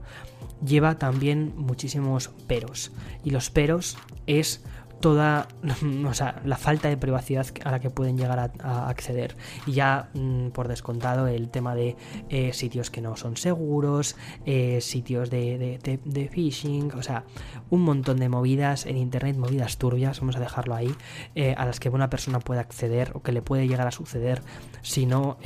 [0.66, 2.92] lleva también muchísimos peros.
[3.24, 4.64] Y los peros es
[5.02, 5.48] toda
[6.08, 9.36] o sea, la falta de privacidad a la que pueden llegar a, acceder.
[9.66, 11.96] Y ya mm, por descontado el tema de
[12.30, 17.26] eh, sitios que no son seguros, eh, sitios de, de, phishing, o sea,
[17.70, 20.94] un montón de movidas en Internet, movidas turbias, vamos a dejarlo ahí,
[21.36, 24.42] eh, a las que una persona puede acceder o que le puede llegar a suceder
[24.82, 25.38] si no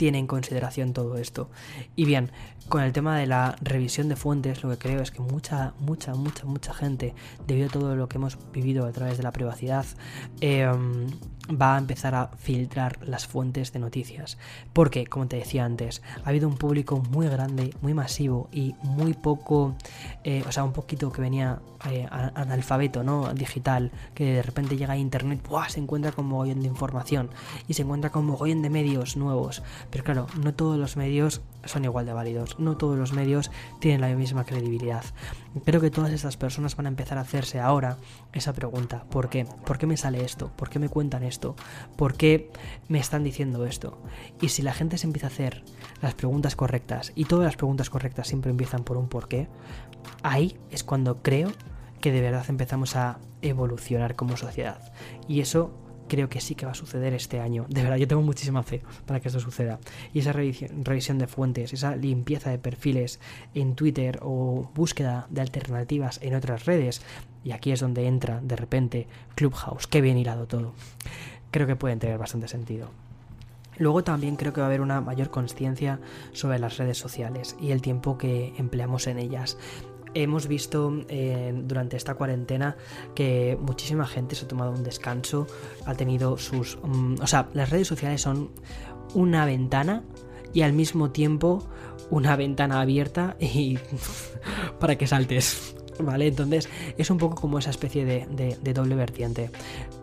[0.00, 1.50] tiene en consideración todo esto.
[1.94, 2.32] Y bien,
[2.68, 6.14] con el tema de la revisión de fuentes, lo que creo es que mucha, mucha,
[6.14, 7.14] mucha, mucha gente,
[7.46, 9.86] debido a todo lo que hemos vivido a través de la privacidad,
[10.40, 11.08] em,
[11.50, 14.38] va a empezar a filtrar las fuentes de noticias.
[14.72, 19.14] Porque, como te decía antes, ha habido un público muy grande, muy masivo y muy
[19.14, 19.74] poco,
[20.24, 23.32] eh, o sea, un poquito que venía eh, analfabeto, ¿no?
[23.32, 27.30] Digital, que de repente llega a internet, se encuentra con mogollón de información
[27.68, 29.62] y se encuentra con mogollón de medios nuevos.
[29.90, 33.50] Pero claro, no todos los medios son igual de válidos, no todos los medios
[33.80, 35.04] tienen la misma credibilidad.
[35.64, 37.96] Creo que todas estas personas van a empezar a hacerse ahora
[38.32, 39.46] esa pregunta, ¿por qué?
[39.66, 40.52] ¿Por qué me sale esto?
[40.56, 41.56] ¿Por qué me cuentan esto?
[41.96, 42.50] ¿Por qué
[42.88, 44.02] me están diciendo esto?
[44.40, 45.64] Y si la gente se empieza a hacer
[46.02, 49.48] las preguntas correctas, y todas las preguntas correctas siempre empiezan por un por qué,
[50.22, 51.50] ahí es cuando creo
[52.00, 54.92] que de verdad empezamos a evolucionar como sociedad.
[55.28, 55.72] Y eso
[56.10, 57.66] creo que sí que va a suceder este año.
[57.68, 59.78] De verdad, yo tengo muchísima fe para que esto suceda.
[60.12, 63.20] Y esa revisión, de fuentes, esa limpieza de perfiles
[63.54, 67.00] en Twitter o búsqueda de alternativas en otras redes,
[67.44, 69.06] y aquí es donde entra de repente
[69.36, 70.74] Clubhouse, qué bien hilado todo.
[71.52, 72.90] Creo que pueden tener bastante sentido.
[73.78, 76.00] Luego también creo que va a haber una mayor conciencia
[76.32, 79.56] sobre las redes sociales y el tiempo que empleamos en ellas
[80.14, 82.76] hemos visto eh, durante esta cuarentena
[83.14, 85.46] que muchísima gente se ha tomado un descanso,
[85.86, 86.78] ha tenido sus...
[86.82, 88.50] Mm, o sea, las redes sociales son
[89.14, 90.04] una ventana
[90.52, 91.66] y al mismo tiempo
[92.10, 93.78] una ventana abierta y
[94.80, 95.76] para que saltes.
[96.02, 96.28] ¿Vale?
[96.28, 99.50] Entonces es un poco como esa especie de doble vertiente.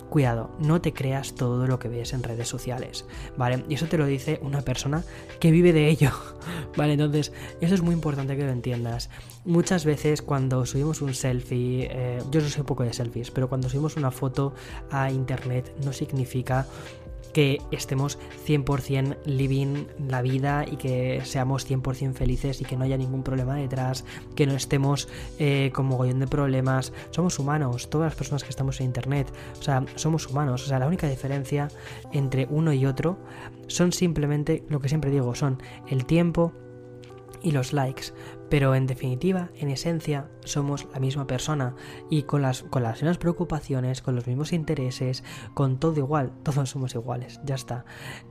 [0.10, 3.06] Cuidado, no te creas todo lo que ves en redes sociales,
[3.36, 3.66] ¿vale?
[3.68, 5.04] Y eso te lo dice una persona
[5.40, 6.12] que vive de ello,
[6.78, 6.94] ¿vale?
[6.94, 9.10] Entonces, eso es muy importante que lo entiendas.
[9.44, 13.50] Muchas veces cuando subimos un selfie, eh, yo no soy un poco de selfies, pero
[13.50, 14.54] cuando subimos una foto
[14.92, 16.66] a internet no significa
[17.38, 18.18] que estemos
[18.48, 23.54] 100% living la vida y que seamos 100% felices y que no haya ningún problema
[23.54, 25.08] detrás, que no estemos
[25.38, 26.94] eh, con mogollón de problemas.
[27.12, 30.64] Somos humanos, todas las personas que estamos en Internet, o sea, somos humanos.
[30.64, 31.68] O sea, la única diferencia
[32.12, 33.20] entre uno y otro
[33.68, 36.54] son simplemente, lo que siempre digo, son el tiempo
[37.44, 38.14] y los likes.
[38.50, 41.76] Pero en definitiva, en esencia, somos la misma persona
[42.10, 45.24] y con las, con las mismas preocupaciones, con los mismos intereses,
[45.54, 47.86] con todo igual, todos somos iguales, ya está.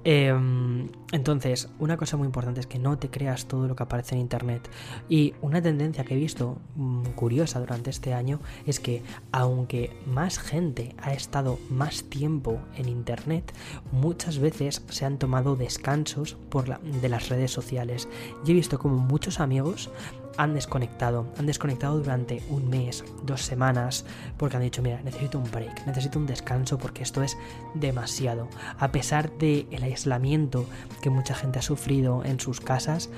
[0.04, 4.14] Em, entonces, una cosa muy importante es que no te creas todo lo que aparece
[4.14, 4.68] en Internet.
[5.08, 9.02] Y una tendencia que he visto mm, curiosa durante este año es que
[9.32, 13.52] aunque más gente ha estado más tiempo en Internet,
[13.92, 18.08] muchas veces se han tomado descansos por la, de las redes sociales.
[18.44, 19.90] Y he visto como muchos amigos
[20.37, 24.05] han desconectado, han desconectado durante un mes, dos semanas,
[24.37, 27.37] porque han dicho, mira, necesito un break, necesito un descanso porque esto es
[27.74, 28.49] demasiado.
[28.78, 30.66] A pesar del el aislamiento
[31.01, 33.11] que mucha gente ha sufrido en sus casas,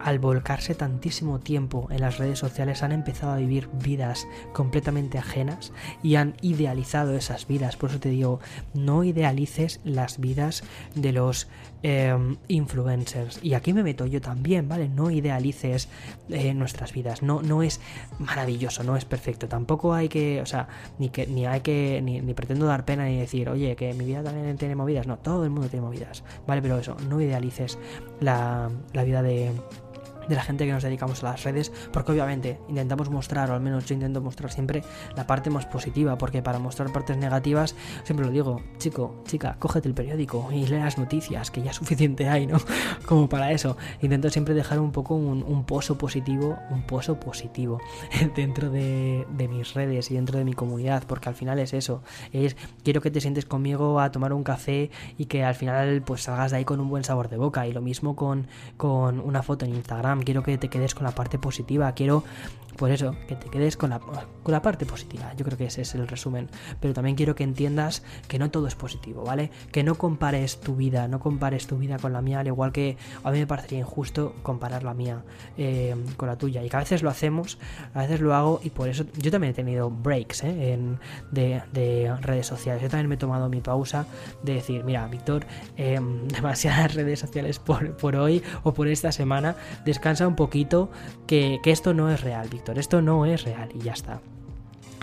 [0.00, 5.72] al volcarse tantísimo tiempo en las redes sociales han empezado a vivir vidas completamente ajenas
[6.02, 7.76] y han idealizado esas vidas.
[7.76, 8.40] Por eso te digo,
[8.72, 10.64] no idealices las vidas
[10.94, 11.48] de los
[11.86, 13.38] em, influencers.
[13.42, 14.88] Y aquí me meto yo también, ¿vale?
[14.88, 15.90] No idealices
[16.30, 17.22] eh, nuestras vidas.
[17.22, 17.78] No, no es
[18.18, 19.48] maravilloso, no es perfecto.
[19.48, 20.66] Tampoco hay que, o sea,
[20.98, 24.22] ni que ni hay que, ni, pretendo dar pena ni decir, oye, que mi vida
[24.22, 25.06] también tiene movidas.
[25.06, 26.62] No, todo el mundo tiene movidas, ¿vale?
[26.62, 27.78] Pero eso, no idealices
[28.18, 29.52] la, la vida de
[30.28, 33.60] de la gente que nos dedicamos a las redes, porque obviamente intentamos mostrar, o al
[33.60, 34.82] menos yo intento mostrar siempre
[35.16, 39.88] la parte más positiva, porque para mostrar partes negativas, siempre lo digo, chico, chica, cógete
[39.88, 42.58] el periódico y lee las noticias, que ya suficiente hay, ¿no?
[43.06, 43.76] Como para eso.
[44.02, 47.80] Intento siempre dejar un poco un, pozo positivo, un pozo positivo
[48.36, 52.02] dentro de, de, mis redes y dentro de mi comunidad, porque al final es eso,
[52.32, 56.22] es quiero que te sientes conmigo a tomar un café y que al final pues
[56.22, 58.46] salgas de ahí con un buen sabor de boca, y lo mismo con,
[58.76, 62.24] con una foto en Instagram quiero que te quedes con la parte positiva, quiero
[62.76, 65.32] pues eso, que te quedes con la, con la parte positiva.
[65.36, 66.48] Yo creo que ese es el resumen.
[66.80, 69.50] Pero también quiero que entiendas que no todo es positivo, ¿vale?
[69.70, 72.96] Que no compares tu vida, no compares tu vida con la mía, al igual que
[73.22, 75.22] a mí me parecería injusto comparar la mía
[75.56, 76.64] eh, con la tuya.
[76.64, 77.58] Y que a veces lo hacemos,
[77.94, 80.72] a veces lo hago y por eso yo también he tenido breaks ¿eh?
[80.72, 80.98] en,
[81.30, 81.62] de,
[82.20, 82.82] redes sociales.
[82.82, 84.06] Yo también me he tomado mi pausa
[84.42, 85.46] de decir, mira, Víctor,
[85.76, 86.00] eh,
[86.34, 90.90] demasiadas redes sociales por, por, hoy o por esta semana, descansa un poquito,
[91.26, 94.20] que, que esto no es real, Víctor esto no es real y ya está.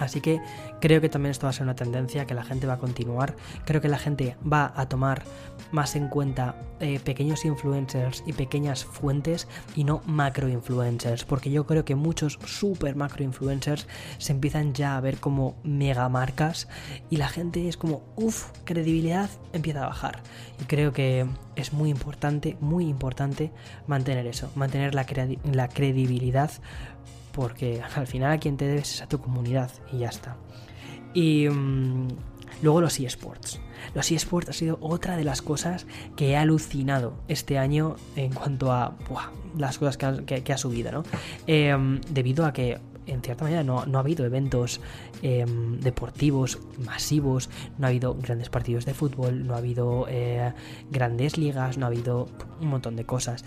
[0.02, 0.42] Así que
[0.80, 3.36] creo que también esto va a ser una tendencia que la gente va a continuar.
[3.66, 5.24] Creo que la gente va a tomar
[5.72, 11.24] más en cuenta eh, pequeños influencers y pequeñas fuentes y no macro influencers.
[11.24, 13.86] Porque yo creo que muchos super macro influencers
[14.18, 16.68] se empiezan ya a ver como mega marcas
[17.12, 20.24] y la gente es como, uff, credibilidad empieza a bajar.
[20.60, 23.52] Y creo que es muy importante, muy importante
[23.86, 25.06] mantener eso, mantener la,
[25.44, 26.52] la credibilidad
[27.32, 30.38] porque al final a quien te debes es a tu comunidad y ya está.
[31.14, 32.08] Y mm,
[32.62, 33.60] luego los eSports.
[33.94, 38.72] Los eSports ha sido otra de las cosas que he alucinado este año en cuanto
[38.72, 38.96] a
[39.58, 41.04] las cosas que ha, subido, ¿no?
[41.48, 44.80] Em, debido a que en cierta manera no, ha habido eventos
[45.22, 50.54] em, deportivos masivos, no ha habido grandes partidos de fútbol, no ha habido eh,
[50.90, 52.28] grandes ligas, no ha habido
[52.60, 53.44] un montón de cosas.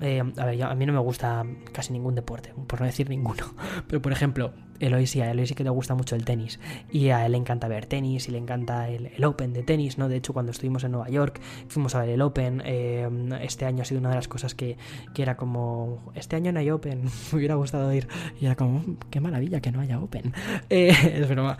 [0.00, 3.54] Em, a ver, a mí no me gusta casi ningún deporte, por no decir ninguno,
[3.86, 6.58] pero por ejemplo, Eloy sí, a Eloy sí que le gusta mucho el tenis
[6.90, 10.08] y a él le encanta ver tenis y le encanta el, Open de tenis, ¿no?
[10.08, 12.62] De hecho, cuando estuvimos en Nueva York fuimos a ver el Open.
[12.64, 14.76] Em, este año ha sido una de las cosas que,
[15.14, 17.02] que, era como, este año no hay Open,
[17.32, 18.08] me hubiera gustado ir.
[18.40, 20.32] Y era como, mm, qué maravilla que no haya Open.
[20.70, 21.56] Eh, es broma.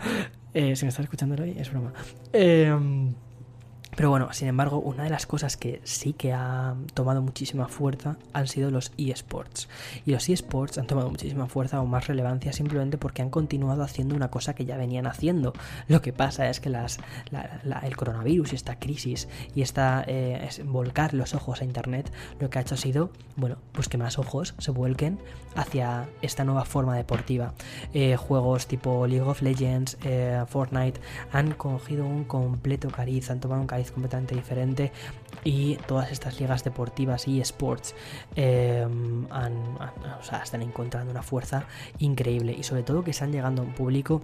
[0.53, 1.93] Eh, si me estás escuchando hoy, es broma.
[2.33, 2.71] Eh,
[3.99, 8.15] pero bueno, sin embargo, una de las cosas que sí que ha tomado muchísima fuerza
[8.31, 9.67] han sido los eSports.
[10.05, 14.15] Y los eSports han tomado muchísima fuerza o más relevancia simplemente porque han continuado haciendo
[14.15, 15.51] una cosa que ya venían haciendo.
[15.89, 21.33] Lo que pasa es que el coronavirus y esta crisis y esta eh, volcar los
[21.33, 24.71] ojos a Internet lo que ha hecho ha sido, bueno, pues que más ojos se
[24.71, 25.19] vuelquen
[25.55, 27.53] hacia esta nueva forma deportiva.
[27.93, 31.01] Eh, juegos tipo League of Legends, eh, Fortnite
[31.33, 34.91] han cogido un completo cariz, han tomado un cariz completamente diferente
[35.43, 37.95] y todas estas ligas deportivas y sports
[38.35, 39.25] em,
[40.43, 41.65] están encontrando una fuerza
[41.99, 44.21] increíble y sobre todo que están llegando a un público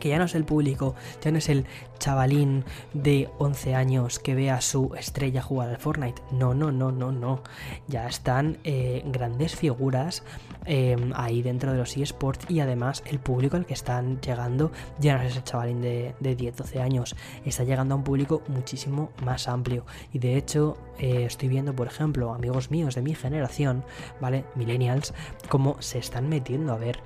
[0.00, 1.66] que ya no es el público, ya no es el
[1.98, 6.20] chavalín de 11 años que ve a su estrella jugar al Fortnite.
[6.30, 7.42] No, no, no, no, no.
[7.88, 10.22] Ya están eh, grandes figuras
[10.64, 15.16] em, ahí dentro de los eSports y además el público al que están llegando ya
[15.16, 17.16] no es ese chavalín de, 10, 12 años.
[17.44, 19.84] Está llegando a un público muchísimo más amplio.
[20.12, 23.84] Y de hecho eh, estoy viendo, por ejemplo, amigos míos de mi generación,
[24.20, 24.44] ¿vale?
[24.54, 25.14] Millennials,
[25.48, 27.00] cómo se están metiendo a ver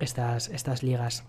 [0.00, 1.24] estas, estas ligas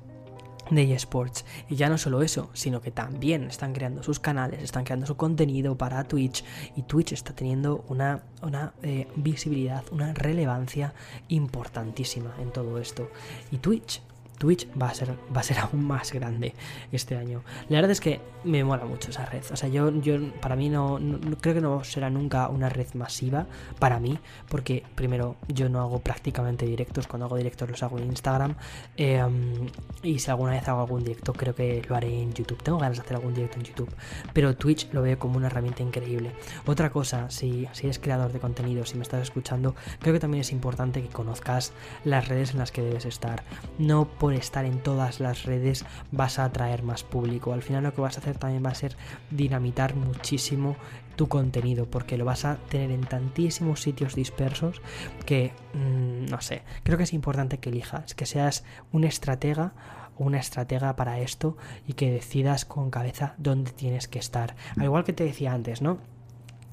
[0.70, 1.46] de eSports.
[1.70, 5.16] Y ya no solo eso, sino que también están creando sus canales, están creando su
[5.16, 6.44] contenido para Twitch
[6.76, 10.94] y Twitch está teniendo una, una eh, visibilidad, una relevancia
[11.28, 13.10] importantísima en todo esto.
[13.52, 14.02] Y Twitch
[14.38, 16.54] Twitch va a ser, va a ser aún más grande
[16.92, 17.44] este año.
[17.70, 19.44] La verdad es que me mola mucho esa red.
[19.52, 21.00] O sea, yo, yo para mí no,
[21.42, 23.48] creo que no será nunca una red masiva
[23.80, 24.20] para mí,
[24.50, 27.08] porque primero yo no hago prácticamente directos.
[27.08, 28.56] Cuando hago directos los hago en Instagram.
[28.98, 29.68] Em,
[30.04, 32.62] y si alguna vez hago algún directo, creo que lo haré en YouTube.
[32.62, 33.90] Tengo ganas de hacer algún directo en YouTube.
[34.34, 36.32] Pero Twitch lo veo como una herramienta increíble.
[36.66, 40.42] Otra cosa, si, si eres creador de contenido, si me estás escuchando, creo que también
[40.42, 41.74] es importante que conozcas
[42.04, 43.44] las redes en las que debes estar.
[43.78, 47.54] No por estar en todas las redes vas a atraer más público.
[47.54, 48.98] Al final lo que vas a hacer también va a ser
[49.30, 50.78] dinamitar muchísimo
[51.16, 54.82] tu contenido porque lo vas a tener en tantísimos sitios dispersos
[55.28, 59.74] que mm, no sé, creo que es importante que elijas, que seas un estratega
[60.18, 61.56] una estratega para esto
[61.86, 64.56] y que decidas con cabeza dónde tienes que estar.
[64.76, 66.00] Al igual que te decía antes, ¿no?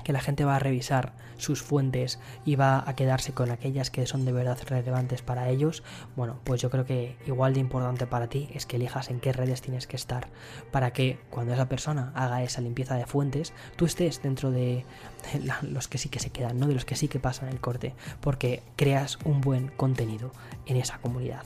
[0.03, 4.07] Que la gente va a revisar sus fuentes y va a quedarse con aquellas que
[4.07, 5.82] son de verdad relevantes para ellos,
[6.16, 9.32] bueno, pues yo creo que igual de importante para ti es que elijas en qué
[9.32, 10.28] redes tienes que estar
[10.70, 14.84] para que cuando esa persona haga esa limpieza de fuentes, tú estés dentro de
[15.62, 17.94] los que sí que se quedan, no de los que sí que pasan el corte,
[18.20, 20.30] porque creas un buen contenido
[20.66, 21.42] en esa comunidad.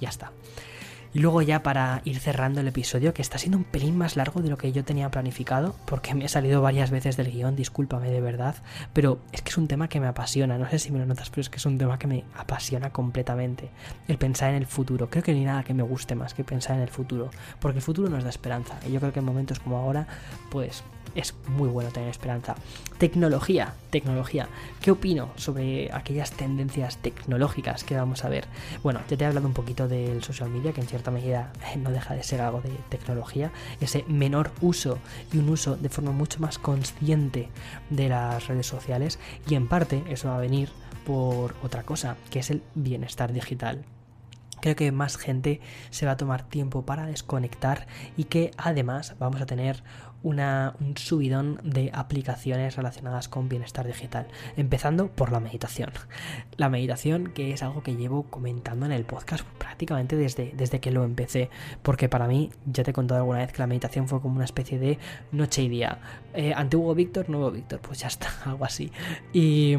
[0.00, 0.32] Ya está.
[1.14, 4.42] Y luego ya para ir cerrando el episodio, que está siendo un pelín más largo
[4.42, 8.10] de lo que yo tenía planificado, porque me he salido varias veces del guion, discúlpame
[8.10, 8.56] de verdad,
[8.92, 11.30] pero es que es un tema que me apasiona, no sé si me lo notas,
[11.30, 13.70] pero es que es un tema que me apasiona completamente.
[14.06, 16.76] El pensar en el futuro, creo que ni nada que me guste más que pensar
[16.76, 17.30] en el futuro,
[17.60, 20.06] porque el futuro nos da esperanza, y yo creo que en momentos como ahora,
[20.50, 20.82] pues
[21.14, 22.56] es muy bueno tener esperanza.
[22.98, 24.48] Tecnología, tecnología.
[24.80, 28.46] ¿Qué opino sobre aquellas tendencias tecnológicas que vamos a ver?
[28.82, 31.76] Bueno, ya te he hablado un poquito del social media, que en cierta medida eh,
[31.76, 33.52] no deja de ser algo de tecnología.
[33.80, 34.98] Ese menor uso
[35.32, 37.48] y un uso de forma mucho más consciente
[37.90, 39.18] de las redes sociales.
[39.48, 40.70] Y en parte eso va a venir
[41.06, 43.84] por otra cosa, que es el bienestar digital.
[44.60, 47.86] Creo que más gente se va a tomar tiempo para desconectar
[48.16, 49.82] y que además vamos a tener
[50.22, 55.90] una, un subidón de aplicaciones relacionadas con bienestar digital, empezando por la meditación.
[56.56, 60.90] La meditación que es algo que llevo comentando en el podcast prácticamente desde, desde que
[60.90, 61.50] lo empecé,
[61.82, 64.44] porque para mí, ya te he contado alguna vez que la meditación fue como una
[64.44, 64.98] especie de
[65.32, 66.00] noche y día.
[66.34, 68.90] Eh, antiguo Víctor, nuevo Víctor, pues ya está, algo así.
[69.32, 69.74] Y,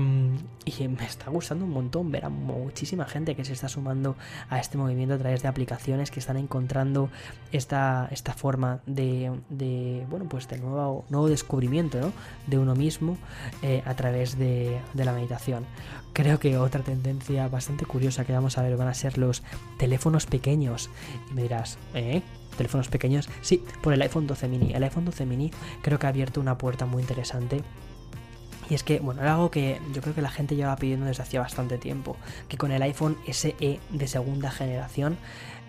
[0.66, 4.16] y me está gustando un montón ver a muchísima gente que se está sumando
[4.50, 7.10] a este movimiento a través de aplicaciones que están encontrando
[7.52, 12.14] esta, esta forma de, de bueno, pues de nuevo, nuevo descubrimiento
[12.46, 13.18] de uno mismo
[13.64, 15.66] eh, a través de, la meditación.
[16.14, 19.42] Creo que otra tendencia bastante curiosa que vamos a ver van a ser los
[19.80, 20.92] teléfonos pequeños.
[21.32, 22.22] Y me dirás, ¿eh?
[22.56, 23.28] ¿Teléfonos pequeños?
[23.42, 24.74] Sí, por el iPhone 12 mini.
[24.74, 25.52] El iPhone 12 mini
[25.82, 27.64] creo que ha abierto una puerta muy interesante
[28.70, 31.24] y es que, bueno, era algo que yo creo que la gente llevaba pidiendo desde
[31.24, 32.18] hacía bastante tiempo.
[32.48, 35.18] Que con el iPhone SE de segunda generación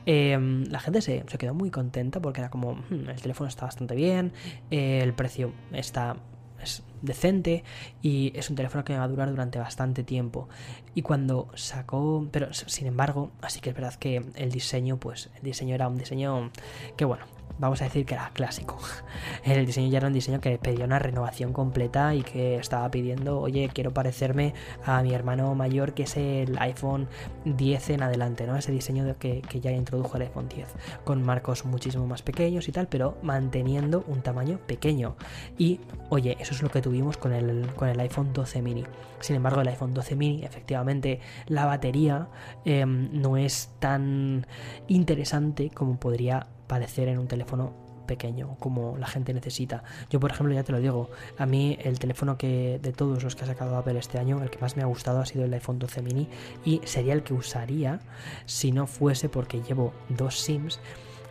[0.07, 3.94] Em, la gente se, quedó muy contenta porque era como, hmm, el teléfono está bastante
[3.94, 4.32] bien,
[4.70, 6.16] el precio está
[6.62, 7.64] es decente
[8.03, 10.48] y es un teléfono que me va a durar durante bastante tiempo.
[10.94, 15.42] Y cuando sacó, pero sin embargo, así que es verdad que el diseño, pues el
[15.42, 16.51] diseño era un diseño
[16.96, 17.24] que bueno,
[17.61, 18.78] vamos a decir que era clásico.
[19.44, 23.40] El diseño ya era un diseño que pedía una renovación completa y que estaba pidiendo,
[23.40, 24.54] oye, quiero parecerme
[24.84, 27.08] a mi hermano mayor que es el iPhone
[27.44, 28.56] 10 en adelante, ¿no?
[28.56, 30.68] Ese diseño que, que ya introdujo el iPhone 10,
[31.04, 35.16] con marcos muchísimo más pequeños y tal, pero manteniendo un tamaño pequeño.
[35.58, 38.84] Y, oye, eso es lo que tuvimos con el, con el iPhone 12 mini.
[39.20, 42.28] Sin embargo, el iPhone 12 mini, efectivamente, la batería
[42.64, 44.46] em, no es tan
[44.88, 47.73] interesante como podría parecer en un teléfono
[48.07, 49.83] pequeño como la gente necesita.
[50.09, 53.35] Yo, por ejemplo, ya te lo digo, a mí el teléfono que de todos los
[53.35, 55.53] que ha sacado Apple este año, el que más me ha gustado ha sido el
[55.53, 56.29] iPhone 12 mini
[56.64, 57.99] y sería el que usaría
[58.47, 60.79] si no fuese porque llevo dos SIMs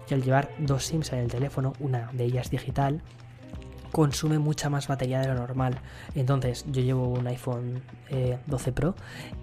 [0.10, 3.02] y al llevar dos SIMs en el teléfono, una de ellas digital,
[3.92, 5.80] consume mucha más batería de lo normal.
[6.16, 7.82] Entonces yo llevo un iPhone
[8.48, 8.96] 12 eh, Pro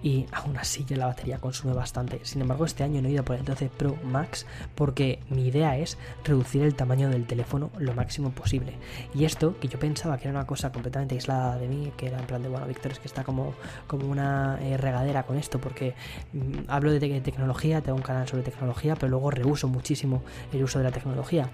[0.03, 2.19] y aún así ya la batería consume bastante.
[2.23, 4.45] Sin embargo, este año no he ido por el 12 Pro Max
[4.75, 8.73] porque mi idea es reducir el tamaño del teléfono lo máximo posible.
[9.13, 12.19] Y esto, que yo pensaba que era una cosa completamente aislada de mí, que era
[12.19, 13.53] en plan de, bueno, Víctor, es que está como,
[13.87, 15.95] como una eh, regadera con esto porque
[16.33, 20.23] mm, hablo de, tecnología, tengo un canal sobre tecnología, pero luego reuso muchísimo
[20.53, 21.49] el uso de la tecnología.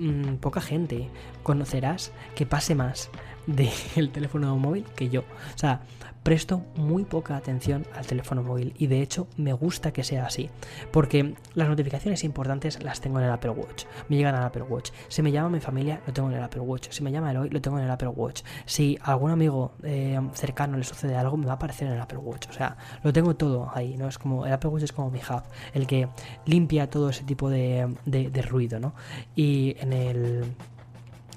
[0.00, 1.10] Mm, poca gente.
[1.42, 3.10] Conocerás que pase más
[3.46, 5.20] del teléfono móvil que yo.
[5.20, 5.82] O sea,
[6.22, 10.50] presto muy poca atención al teléfono móvil y de hecho me gusta que sea así
[10.92, 13.84] porque las notificaciones importantes las tengo en el Apple Watch.
[14.08, 14.90] Me llegan al Apple Watch.
[15.08, 16.88] Si me llama mi familia lo tengo en el Apple Watch.
[16.90, 18.42] Si me llama Eloy lo tengo en el Apple Watch.
[18.66, 22.00] Si a algún amigo eh, cercano le sucede algo me va a aparecer en el
[22.00, 22.48] Apple Watch.
[22.48, 25.20] O sea lo tengo todo ahí no es como el Apple Watch es como mi
[25.20, 26.08] hub el que
[26.44, 28.94] limpia todo ese tipo de, de ruido no
[29.34, 30.44] y en el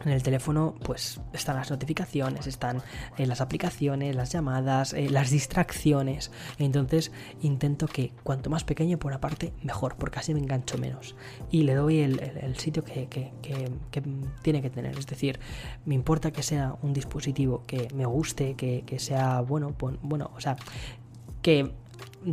[0.05, 2.81] en el teléfono pues están las notificaciones, están
[3.17, 6.31] eh, las aplicaciones, las llamadas, eh, las distracciones.
[6.57, 11.15] Entonces intento que cuanto más pequeño por aparte mejor, porque así me engancho menos.
[11.51, 13.07] Y le doy el, sitio que,
[14.41, 14.97] tiene que tener.
[14.97, 15.39] Es decir,
[15.85, 20.55] me importa que sea un dispositivo que me guste, que, sea bueno, bueno, o sea,
[21.41, 21.73] que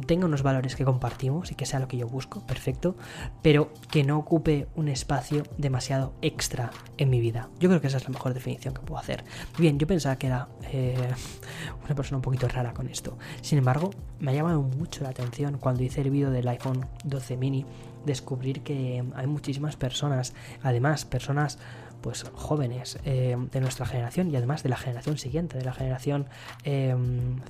[0.07, 2.97] tenga unos valores que compartimos y que sea lo que yo busco, perfecto,
[3.43, 7.49] pero que no ocupe un espacio demasiado extra en mi vida.
[7.59, 9.25] Yo creo que esa es la mejor definición que puedo hacer.
[9.59, 10.97] Bien, yo pensaba que era eh,
[11.85, 13.19] una persona un poquito rara con esto.
[13.43, 17.37] Sin embargo, me ha llamado mucho la atención cuando hice el vídeo del iPhone 12
[17.37, 17.67] mini,
[18.05, 21.59] descubrir que hay muchísimas personas, además personas
[22.01, 26.27] pues jóvenes eh, de nuestra generación y además de la generación siguiente, de la generación
[26.65, 26.97] eh,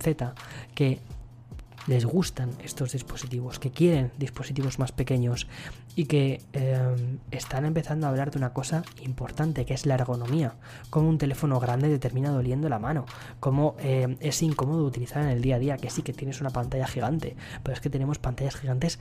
[0.01, 0.35] Z,
[0.75, 1.01] que
[1.87, 5.47] les gustan estos dispositivos, que quieren dispositivos más pequeños
[5.97, 10.55] y que em, están empezando a hablar de una cosa importante que es la ergonomía,
[10.91, 13.07] como un teléfono grande te termina doliendo la mano,
[13.41, 16.51] como em, es incómodo utilizar en el día a día, que sí que tienes una
[16.51, 18.99] pantalla gigante, pero es que tenemos pantallas gigantes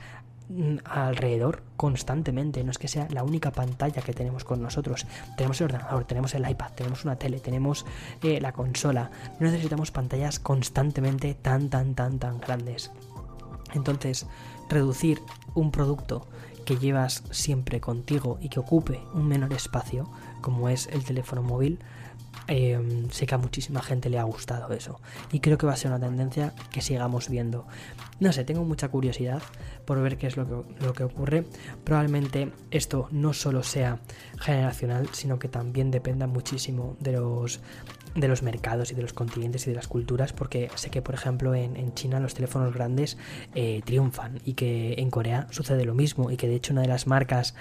[0.84, 2.64] alrededor constantemente.
[2.64, 5.06] No es que sea la única pantalla que tenemos con nosotros.
[5.36, 7.86] Tenemos el ordenador, tenemos el iPad, tenemos una tele, tenemos
[8.22, 9.10] eh, la consola.
[9.38, 12.90] No necesitamos pantallas constantemente tan, tan, tan, tan grandes.
[13.74, 14.26] Entonces,
[14.68, 15.20] reducir
[15.54, 16.26] un producto
[16.64, 20.08] que llevas siempre contigo y que ocupe un menor espacio,
[20.40, 21.78] como es el teléfono móvil,
[22.48, 25.00] eh, sé que a muchísima gente le ha gustado eso.
[25.32, 27.66] Y creo que va a ser una tendencia que sigamos viendo.
[28.18, 29.42] No sé, tengo mucha curiosidad
[29.84, 31.44] por ver qué es lo que, lo que ocurre.
[31.84, 34.00] Probablemente esto no solo sea
[34.38, 37.60] generacional, sino que también dependa muchísimo de los
[38.14, 41.14] de los mercados y de los continentes y de las culturas, porque sé que, por
[41.14, 43.18] ejemplo, en, China los teléfonos grandes
[43.54, 46.88] eh, triunfan y que en Corea sucede lo mismo y que de hecho una de
[46.88, 47.54] las marcas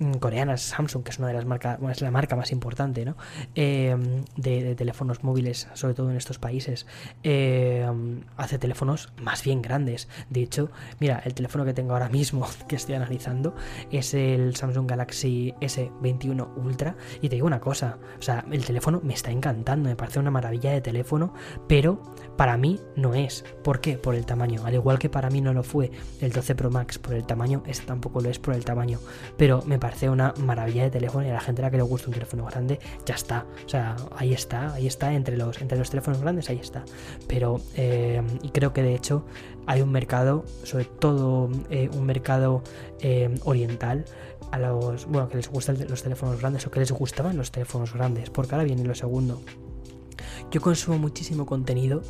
[0.00, 3.16] mm, coreanas, Samsung, que es una de las marcas, es la marca más importante ¿no?
[3.54, 6.86] Em, de, teléfonos móviles, sobre todo en estos países,
[7.22, 10.08] em, hace teléfonos más bien grandes.
[10.30, 13.54] De hecho, mira, el teléfono que tengo ahora mismo, que estoy analizando,
[13.90, 19.00] es el Samsung Galaxy S21 Ultra y te digo una cosa, o sea, el teléfono
[19.02, 21.32] me está encantando, parece una maravilla de teléfono,
[21.66, 22.00] pero
[22.36, 23.44] para mí no es.
[23.62, 23.96] ¿Por qué?
[23.96, 24.64] Por el tamaño.
[24.64, 25.90] Al igual que para mí no lo fue
[26.20, 28.98] el 12 Pro Max por el tamaño, este tampoco lo es por el tamaño.
[29.36, 31.82] Pero me parece una maravilla de teléfono y a la gente a la que le
[31.82, 33.46] gusta un teléfono grande, ya está.
[33.64, 36.84] O sea, ahí está, ahí está, entre los, entre los teléfonos grandes, ahí está.
[37.26, 39.24] Pero, eh, y creo que de hecho
[39.66, 42.62] hay un mercado, sobre todo eh, un mercado
[43.00, 44.04] eh, oriental,
[44.52, 47.92] a los, bueno, que les gustan los teléfonos grandes o que les gustaban los teléfonos
[47.92, 49.40] grandes, porque ahora viene lo segundo.
[50.50, 52.02] Yo consumo muchísimo contenido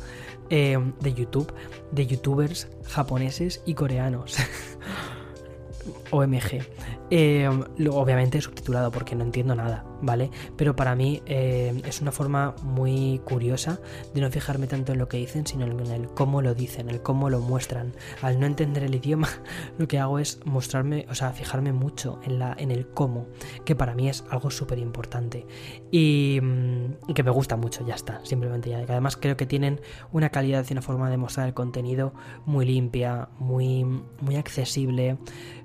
[0.49, 1.53] eh, de YouTube,
[1.91, 4.37] de youtubers japoneses y coreanos.
[6.11, 6.65] OMG.
[7.09, 7.49] Eh,
[7.91, 10.29] obviamente subtitulado porque no entiendo nada, ¿vale?
[10.55, 13.79] Pero para mí eh, es una forma muy curiosa
[14.13, 17.01] de no fijarme tanto en lo que dicen, sino en el cómo lo dicen, el
[17.01, 17.93] cómo lo muestran.
[18.21, 19.29] Al no entender el idioma,
[19.77, 23.27] lo que hago es mostrarme, o sea, fijarme mucho en, la, en el cómo,
[23.65, 25.45] que para mí es algo súper importante.
[25.91, 28.79] Y, mm, que me gusta mucho, ya está, simplemente ya.
[28.79, 29.81] Además creo que tienen
[30.11, 32.13] una calidad y una forma de mostrar el contenido
[32.45, 35.17] muy limpia, muy, muy accesible,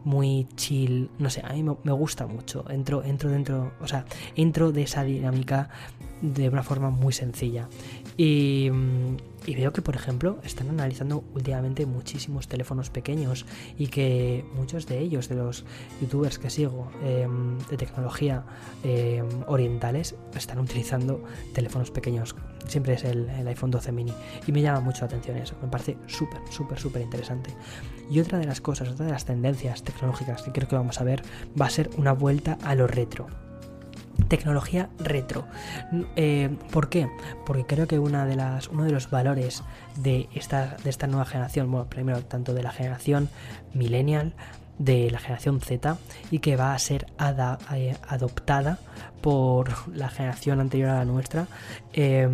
[0.05, 2.65] muy chill, no sé, a mí me, gusta mucho.
[2.71, 4.05] Entro, entro dentro, o sea,
[4.37, 5.71] entro de esa dinámica
[6.23, 7.69] de una forma muy sencilla.
[8.17, 9.17] Y, mm,
[9.47, 13.45] y, veo que, por ejemplo, están analizando últimamente muchísimos teléfonos pequeños
[13.77, 15.65] y que muchos de ellos, de los
[16.01, 18.45] youtubers que sigo em, de tecnología
[18.85, 22.37] em, orientales, están utilizando teléfonos pequeños.
[22.69, 24.15] Siempre es el, el, iPhone 12 mini.
[24.47, 25.57] Y me llama mucho la atención eso.
[25.61, 27.51] Me parece súper, súper, súper interesante.
[28.09, 31.05] Y otra de las cosas, otra de las tendencias tecnológicas que creo que vamos a
[31.05, 31.23] ver
[31.61, 33.27] va a ser una vuelta a lo retro
[34.29, 35.45] tecnología retro.
[36.17, 37.09] Eh, ¿Por qué?
[37.47, 39.63] Porque creo que una de las, uno de los valores
[39.97, 43.29] de esta, de esta nueva generación, bueno, primero tanto de la generación
[43.75, 44.35] millennial,
[44.79, 45.97] de la generación Z
[46.31, 47.07] y que va a ser
[47.75, 48.79] eh, adoptada
[49.21, 51.47] por la generación anterior a la nuestra
[51.93, 52.29] eh,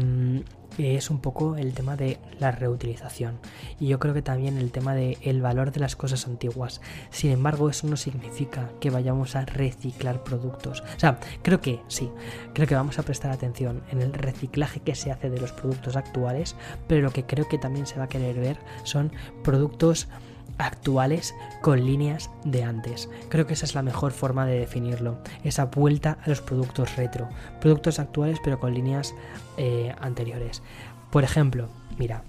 [0.78, 3.38] es un poco el tema de la reutilización
[3.80, 6.80] y yo creo que también el tema de el valor de las cosas antiguas.
[7.10, 10.82] Sin embargo, eso no significa que vayamos a reciclar productos.
[10.96, 12.10] O sea, creo que sí,
[12.54, 15.96] creo que vamos a prestar atención en el reciclaje que se hace de los productos
[15.96, 16.56] actuales,
[16.86, 19.12] pero lo que creo que también se va a querer ver son
[19.42, 20.08] productos
[20.58, 23.08] actuales con líneas de antes.
[23.28, 25.18] Creo que esa es la mejor forma de definirlo.
[25.44, 27.28] Esa vuelta a los productos retro.
[27.60, 29.14] Productos actuales pero con líneas
[29.56, 30.62] eh, anteriores.
[31.10, 32.22] Por ejemplo, mira,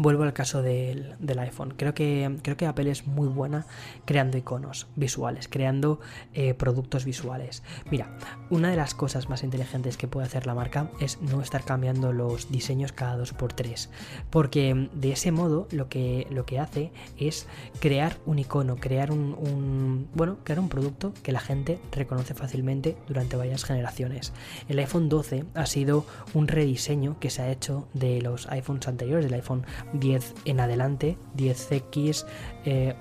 [0.00, 1.74] Vuelvo al caso del, iPhone.
[1.76, 3.66] Creo que, creo que Apple es muy buena
[4.06, 6.00] creando iconos visuales, creando
[6.32, 7.62] eh, productos visuales.
[7.90, 8.16] Mira,
[8.48, 12.14] una de las cosas más inteligentes que puede hacer la marca es no estar cambiando
[12.14, 13.90] los diseños cada dos por tres.
[14.30, 17.46] Porque de ese modo lo que, lo que hace es
[17.78, 23.36] crear un icono, crear un, bueno, crear un producto que la gente reconoce fácilmente durante
[23.36, 24.32] varias generaciones.
[24.66, 29.26] El iPhone 12 ha sido un rediseño que se ha hecho de los iPhones anteriores,
[29.26, 32.24] del iPhone 10 en adelante, 10X,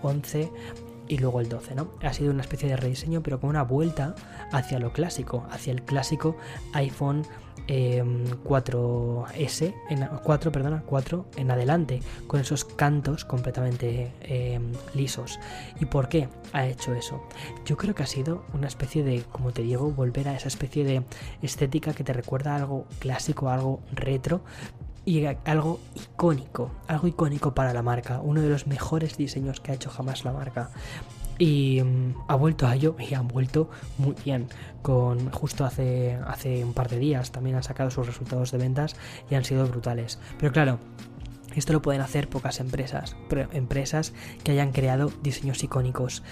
[0.02, 0.52] 11 eh,
[1.08, 1.92] y luego el 12, ¿no?
[2.02, 4.16] Ha sido una especie de rediseño, pero con una vuelta
[4.52, 6.38] hacia lo clásico, hacia el clásico
[6.74, 7.26] iPhone
[7.68, 15.40] 4S, em, en, 4, perdona, 4 en adelante, con esos cantos completamente em, lisos.
[15.80, 17.22] ¿Y por qué ha hecho eso?
[17.66, 20.84] Yo creo que ha sido una especie de, como te digo, volver a esa especie
[20.84, 21.04] de
[21.42, 24.42] estética que te recuerda algo clásico, algo retro,
[25.06, 29.76] y algo icónico, algo icónico para la marca, uno de los mejores diseños que ha
[29.76, 30.70] hecho jamás la marca.
[31.38, 34.48] Y mm, ha vuelto a ello y han vuelto muy bien.
[34.82, 38.96] Con justo hace, hace un par de días también han sacado sus resultados de ventas
[39.30, 40.20] y han sido brutales.
[40.38, 40.80] Pero claro,
[41.56, 43.16] esto lo pueden hacer pocas empresas,
[43.52, 46.24] empresas que hayan creado diseños icónicos.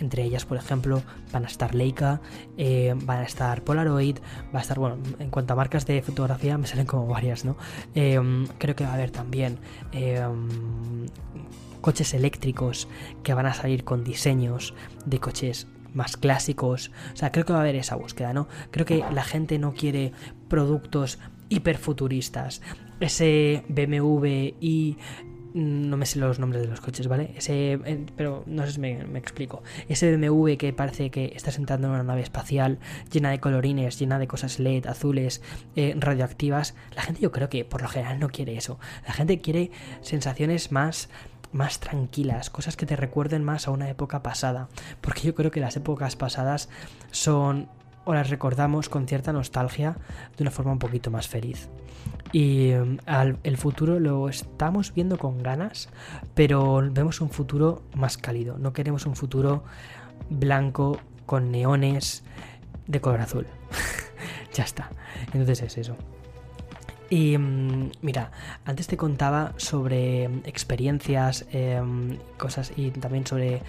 [0.00, 2.20] Entre ellas, por ejemplo, van a estar Leica,
[2.56, 4.18] eh, van a estar Polaroid,
[4.54, 7.56] va a estar, bueno, en cuanto a marcas de fotografía me salen como varias, ¿no?
[7.94, 8.20] Eh,
[8.58, 9.58] creo que va a haber también
[9.92, 10.20] eh,
[11.80, 12.88] coches eléctricos
[13.22, 14.74] que van a salir con diseños
[15.04, 16.90] de coches más clásicos.
[17.12, 18.48] O sea, creo que va a haber esa búsqueda, ¿no?
[18.70, 20.12] Creo que la gente no quiere
[20.48, 21.18] productos
[21.48, 22.60] hiperfuturistas.
[23.00, 24.96] Ese BMW y
[25.54, 27.32] no me sé los nombres de los coches, ¿vale?
[27.36, 29.62] Ese, eh, pero no sé si me, explico.
[29.88, 32.80] Ese BMW que parece que estás entrando en una nave espacial
[33.10, 35.42] llena de colorines, llena de cosas LED, azules,
[35.76, 36.74] eh, radioactivas.
[36.96, 38.80] La gente yo creo que por lo general no quiere eso.
[39.06, 39.70] La gente quiere
[40.02, 41.08] sensaciones más
[41.52, 44.68] más tranquilas, cosas que te recuerden más a una época pasada,
[45.00, 46.68] porque yo creo que las épocas pasadas
[47.12, 47.68] son
[48.04, 49.96] o las recordamos con cierta nostalgia
[50.36, 51.68] de una forma un poquito más feliz.
[52.34, 52.98] Y em,
[53.44, 55.88] el futuro lo estamos viendo con ganas,
[56.34, 58.58] pero vemos un futuro más cálido.
[58.58, 59.62] No queremos un futuro
[60.28, 62.24] blanco con neones
[62.88, 63.46] de color azul.
[64.52, 64.90] ya está.
[65.26, 65.96] Entonces es eso.
[67.08, 68.32] Y em, mira,
[68.64, 73.62] antes te contaba sobre experiencias, em, cosas y también sobre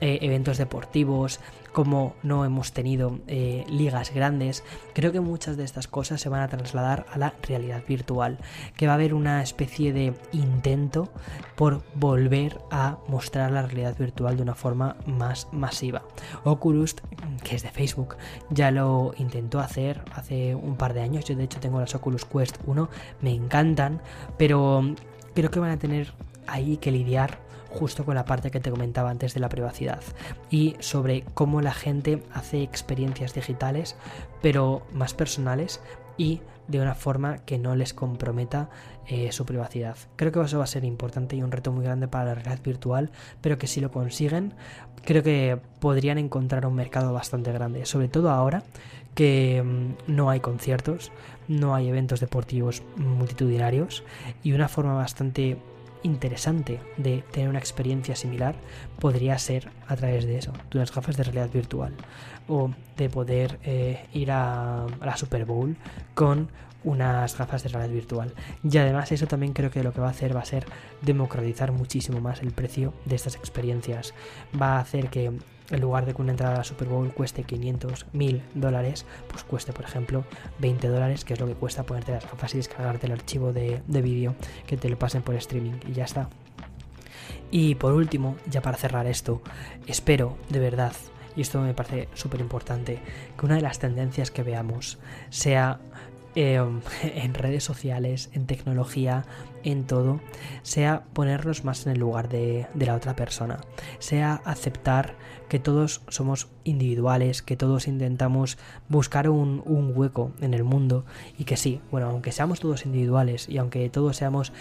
[0.00, 1.40] eh, eventos deportivos,
[1.72, 4.62] como no hemos tenido eh, ligas grandes,
[4.94, 8.38] creo que muchas de estas cosas se van a trasladar a la realidad virtual,
[8.76, 11.10] que va a haber una especie de intento
[11.56, 16.02] por volver a mostrar la realidad virtual de una forma más masiva.
[16.44, 16.96] Oculus,
[17.42, 18.16] que es de Facebook,
[18.50, 22.24] ya lo intentó hacer hace un par de años, yo de hecho tengo las Oculus
[22.24, 22.88] Quest 1,
[23.20, 24.00] me encantan,
[24.36, 24.82] pero
[25.34, 26.12] creo que van a tener
[26.46, 27.38] ahí que lidiar
[27.72, 30.00] justo con la parte que te comentaba antes de la privacidad
[30.50, 33.96] y sobre cómo la gente hace experiencias digitales
[34.40, 35.80] pero más personales
[36.16, 38.70] y de una forma que no les comprometa
[39.08, 39.96] eh, su privacidad.
[40.16, 42.62] Creo que eso va a ser importante y un reto muy grande para la realidad
[42.62, 43.10] virtual,
[43.40, 44.54] pero que si lo consiguen,
[45.04, 48.62] creo que podrían encontrar un mercado bastante grande, sobre todo ahora
[49.14, 51.10] que mm, no hay conciertos,
[51.48, 54.04] no hay eventos deportivos multitudinarios
[54.42, 55.58] y una forma bastante
[56.02, 58.54] interesante de tener una experiencia similar
[58.98, 61.94] podría ser a través de eso, de unas gafas de realidad virtual
[62.48, 65.76] o de poder eh, ir a, la Super Bowl
[66.14, 66.50] con
[66.84, 68.34] unas gafas de realidad virtual.
[68.68, 70.66] Y además eso también creo que lo que va a hacer va a ser
[71.00, 74.14] democratizar muchísimo más el precio de estas experiencias.
[74.60, 75.32] Va a hacer que
[75.72, 79.42] en lugar de que una entrada a la Super Bowl cueste 500, 1000 dólares, pues
[79.42, 80.24] cueste, por ejemplo,
[80.58, 83.82] 20 dólares, que es lo que cuesta ponerte las gafas y descargarte el archivo de,
[83.86, 84.34] de vídeo
[84.66, 86.28] que te lo pasen por streaming y ya está.
[87.50, 89.42] Y por último, ya para cerrar esto,
[89.86, 90.92] espero de verdad,
[91.34, 92.98] y esto me parece súper importante,
[93.38, 94.98] que una de las tendencias que veamos
[95.30, 95.80] sea
[96.34, 99.24] Em, en redes sociales, en tecnología,
[99.64, 100.20] en todo,
[100.62, 103.60] sea ponernos más en el lugar de, la otra persona,
[103.98, 105.14] sea aceptar
[105.48, 108.58] que todos somos individuales, que todos intentamos
[108.88, 111.04] buscar un, un hueco en el mundo
[111.38, 114.52] y que sí, bueno, aunque seamos todos individuales y aunque todos seamos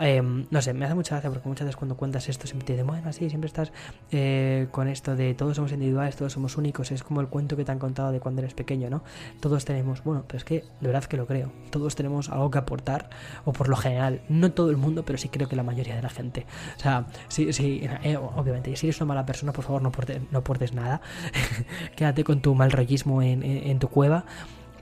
[0.00, 2.72] Em, no sé, me hace mucha gracia porque muchas veces cuando cuentas esto siempre te
[2.72, 3.70] dicen, bueno, así siempre estás
[4.10, 6.90] eh, con esto de todos somos individuales, todos somos únicos.
[6.90, 9.02] Es como el cuento que te han contado de cuando eres pequeño, ¿no?
[9.40, 11.52] Todos tenemos, bueno, pero es que de verdad que lo creo.
[11.70, 13.10] Todos tenemos algo que aportar,
[13.44, 16.02] o por lo general, no todo el mundo, pero sí creo que la mayoría de
[16.02, 16.46] la gente.
[16.76, 20.22] O sea, sí, sí, eh, obviamente, si eres una mala persona, por favor, no, portes,
[20.30, 21.02] no portes nada.
[21.96, 24.24] Quédate con tu mal rollismo en, en tu cueva.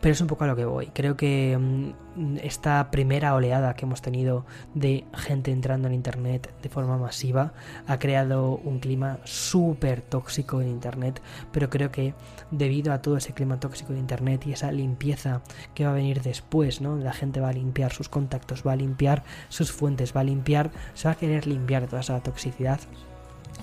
[0.01, 0.87] Pero es un poco a lo que voy.
[0.89, 4.45] Creo que mm, esta primera oleada que hemos tenido
[4.75, 7.53] de gente entrando en Internet de forma masiva
[7.87, 11.21] ha creado un clima súper tóxico en Internet.
[11.53, 12.15] Pero creo que
[12.51, 15.43] debido a todo ese clima tóxico de Internet y esa limpieza
[15.75, 16.97] que va a venir después, ¿no?
[16.97, 20.71] La gente va a limpiar sus contactos, va a limpiar sus fuentes, va a limpiar,
[20.95, 22.81] se va a querer limpiar toda esa toxicidad.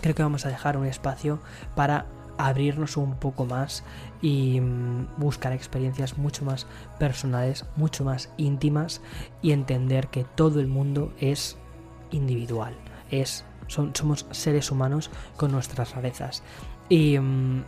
[0.02, 1.40] Creo que vamos a dejar un espacio
[1.76, 2.06] para
[2.38, 3.84] abrirnos un poco más
[4.26, 6.66] y mm, buscar experiencias mucho más
[6.98, 9.00] personales, mucho más íntimas
[9.44, 11.58] y entender que todo el mundo es
[12.10, 12.74] individual,
[13.12, 16.42] es somos seres humanos con nuestras rarezas.
[16.90, 17.66] Y mm,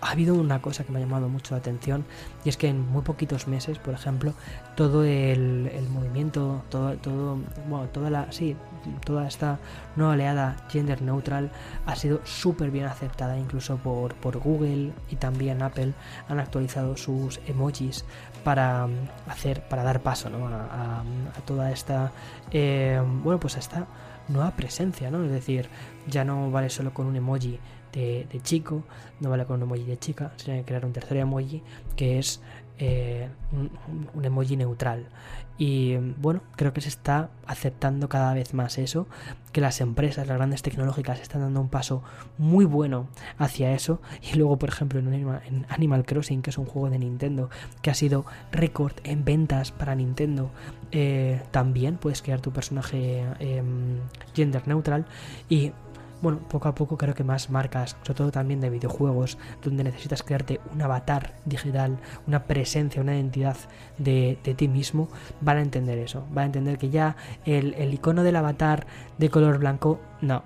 [0.00, 2.04] ha habido una cosa que me ha llamado mucho la atención
[2.44, 4.34] y es que en muy poquitos meses, por ejemplo,
[4.76, 7.38] todo el, movimiento, todo, todo,
[7.68, 8.56] bueno, toda la, sí,
[9.04, 9.58] toda esta
[9.96, 11.50] nueva oleada gender neutral
[11.86, 15.92] ha sido súper bien aceptada incluso por, por Google y también Apple
[16.28, 18.04] han actualizado sus emojis
[18.44, 18.88] para
[19.28, 20.46] hacer, para dar paso ¿no?
[20.46, 21.02] a,
[21.44, 22.12] toda esta,
[22.52, 23.86] eh, bueno, pues a esta
[24.28, 25.24] nueva presencia, ¿no?
[25.24, 25.68] Es decir,
[26.06, 27.58] ya no vale solo con un emoji
[27.92, 28.84] de, chico,
[29.20, 31.62] no vale con un emoji de chica, se tiene que crear un tercer emoji
[31.96, 32.40] que es
[32.78, 35.06] eh, un, emoji neutral.
[35.58, 39.06] Y bueno, creo que se está aceptando cada vez más eso,
[39.52, 42.02] que las empresas, las grandes tecnológicas están dando un paso
[42.38, 44.00] muy bueno hacia eso.
[44.22, 47.50] Y luego, por ejemplo, en Animal, Crossing, que es un juego de Nintendo,
[47.82, 50.50] que ha sido récord en ventas para Nintendo,
[50.92, 53.98] eh, también puedes crear tu personaje em,
[54.34, 55.04] gender neutral.
[55.50, 55.72] Y
[56.22, 60.22] bueno, poco a poco creo que más marcas, sobre todo también de videojuegos, donde necesitas
[60.22, 63.56] crearte un avatar digital, una presencia, una identidad
[63.98, 65.08] de, ti mismo,
[65.40, 68.86] van a entender eso, van a entender que ya el, icono del avatar
[69.18, 70.42] de color blanco, no,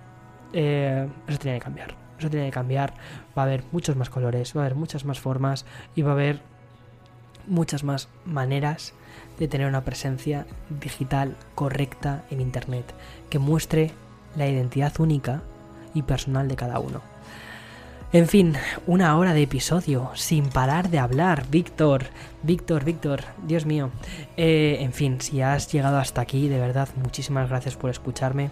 [0.53, 1.95] eh, eso tiene que cambiar.
[2.19, 2.95] Eso tiene que cambiar.
[3.37, 5.67] Va a haber muchos más colores, va a haber muchas más formas
[5.97, 6.41] y va a haber
[7.47, 8.95] muchas más maneras
[9.39, 10.47] de tener una presencia
[10.81, 12.95] digital correcta en Internet
[13.31, 13.91] que muestre
[14.37, 15.43] la identidad única
[15.95, 17.01] y personal de cada uno.
[18.15, 18.55] En fin,
[18.87, 21.47] una hora de episodio sin parar de hablar.
[21.51, 22.05] Víctor,
[22.45, 23.91] Víctor, Víctor, Dios mío.
[24.37, 28.51] Eh, en fin, si has llegado hasta aquí, de verdad, muchísimas gracias por escucharme.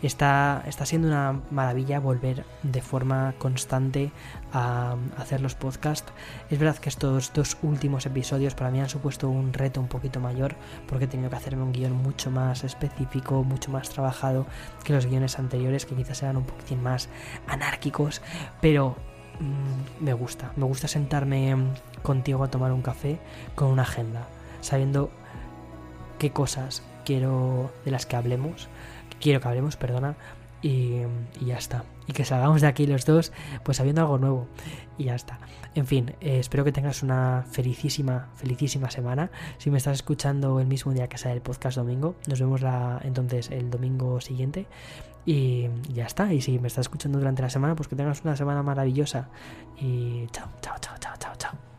[0.00, 4.12] Está, está siendo una maravilla volver de forma constante
[4.52, 6.12] a hacer los podcasts.
[6.50, 10.20] Es verdad que estos dos últimos episodios para mí han supuesto un reto un poquito
[10.20, 10.56] mayor
[10.88, 14.46] porque he tenido que hacerme un guion mucho más específico, mucho más trabajado
[14.84, 17.08] que los guiones anteriores que quizás eran un poquitín más
[17.46, 18.22] anárquicos,
[18.60, 18.96] pero
[19.40, 20.52] Mm, me gusta.
[20.56, 21.56] Me gusta sentarme
[22.02, 23.18] contigo a tomar un café
[23.54, 24.28] con una agenda,
[24.60, 25.10] sabiendo
[26.18, 28.68] qué cosas quiero de las que hablemos,
[29.18, 30.14] quiero que hablemos, perdona,
[30.62, 31.00] y,
[31.40, 31.84] ya está.
[32.10, 33.32] Y que salgamos de aquí los dos,
[33.62, 34.48] pues sabiendo algo nuevo.
[34.98, 35.38] Y ya está.
[35.76, 39.30] En fin, eh, espero que tengas una felicísima, felicísima semana.
[39.58, 42.62] Si me estás escuchando el mismo día que sale el podcast domingo, nos vemos
[43.02, 44.66] entonces el domingo siguiente.
[45.24, 46.34] Y ya está.
[46.34, 49.28] Y si me estás escuchando durante la semana, pues que tengas una semana maravillosa.
[49.78, 51.69] Y chao, chao, chao, chao, chao, chao.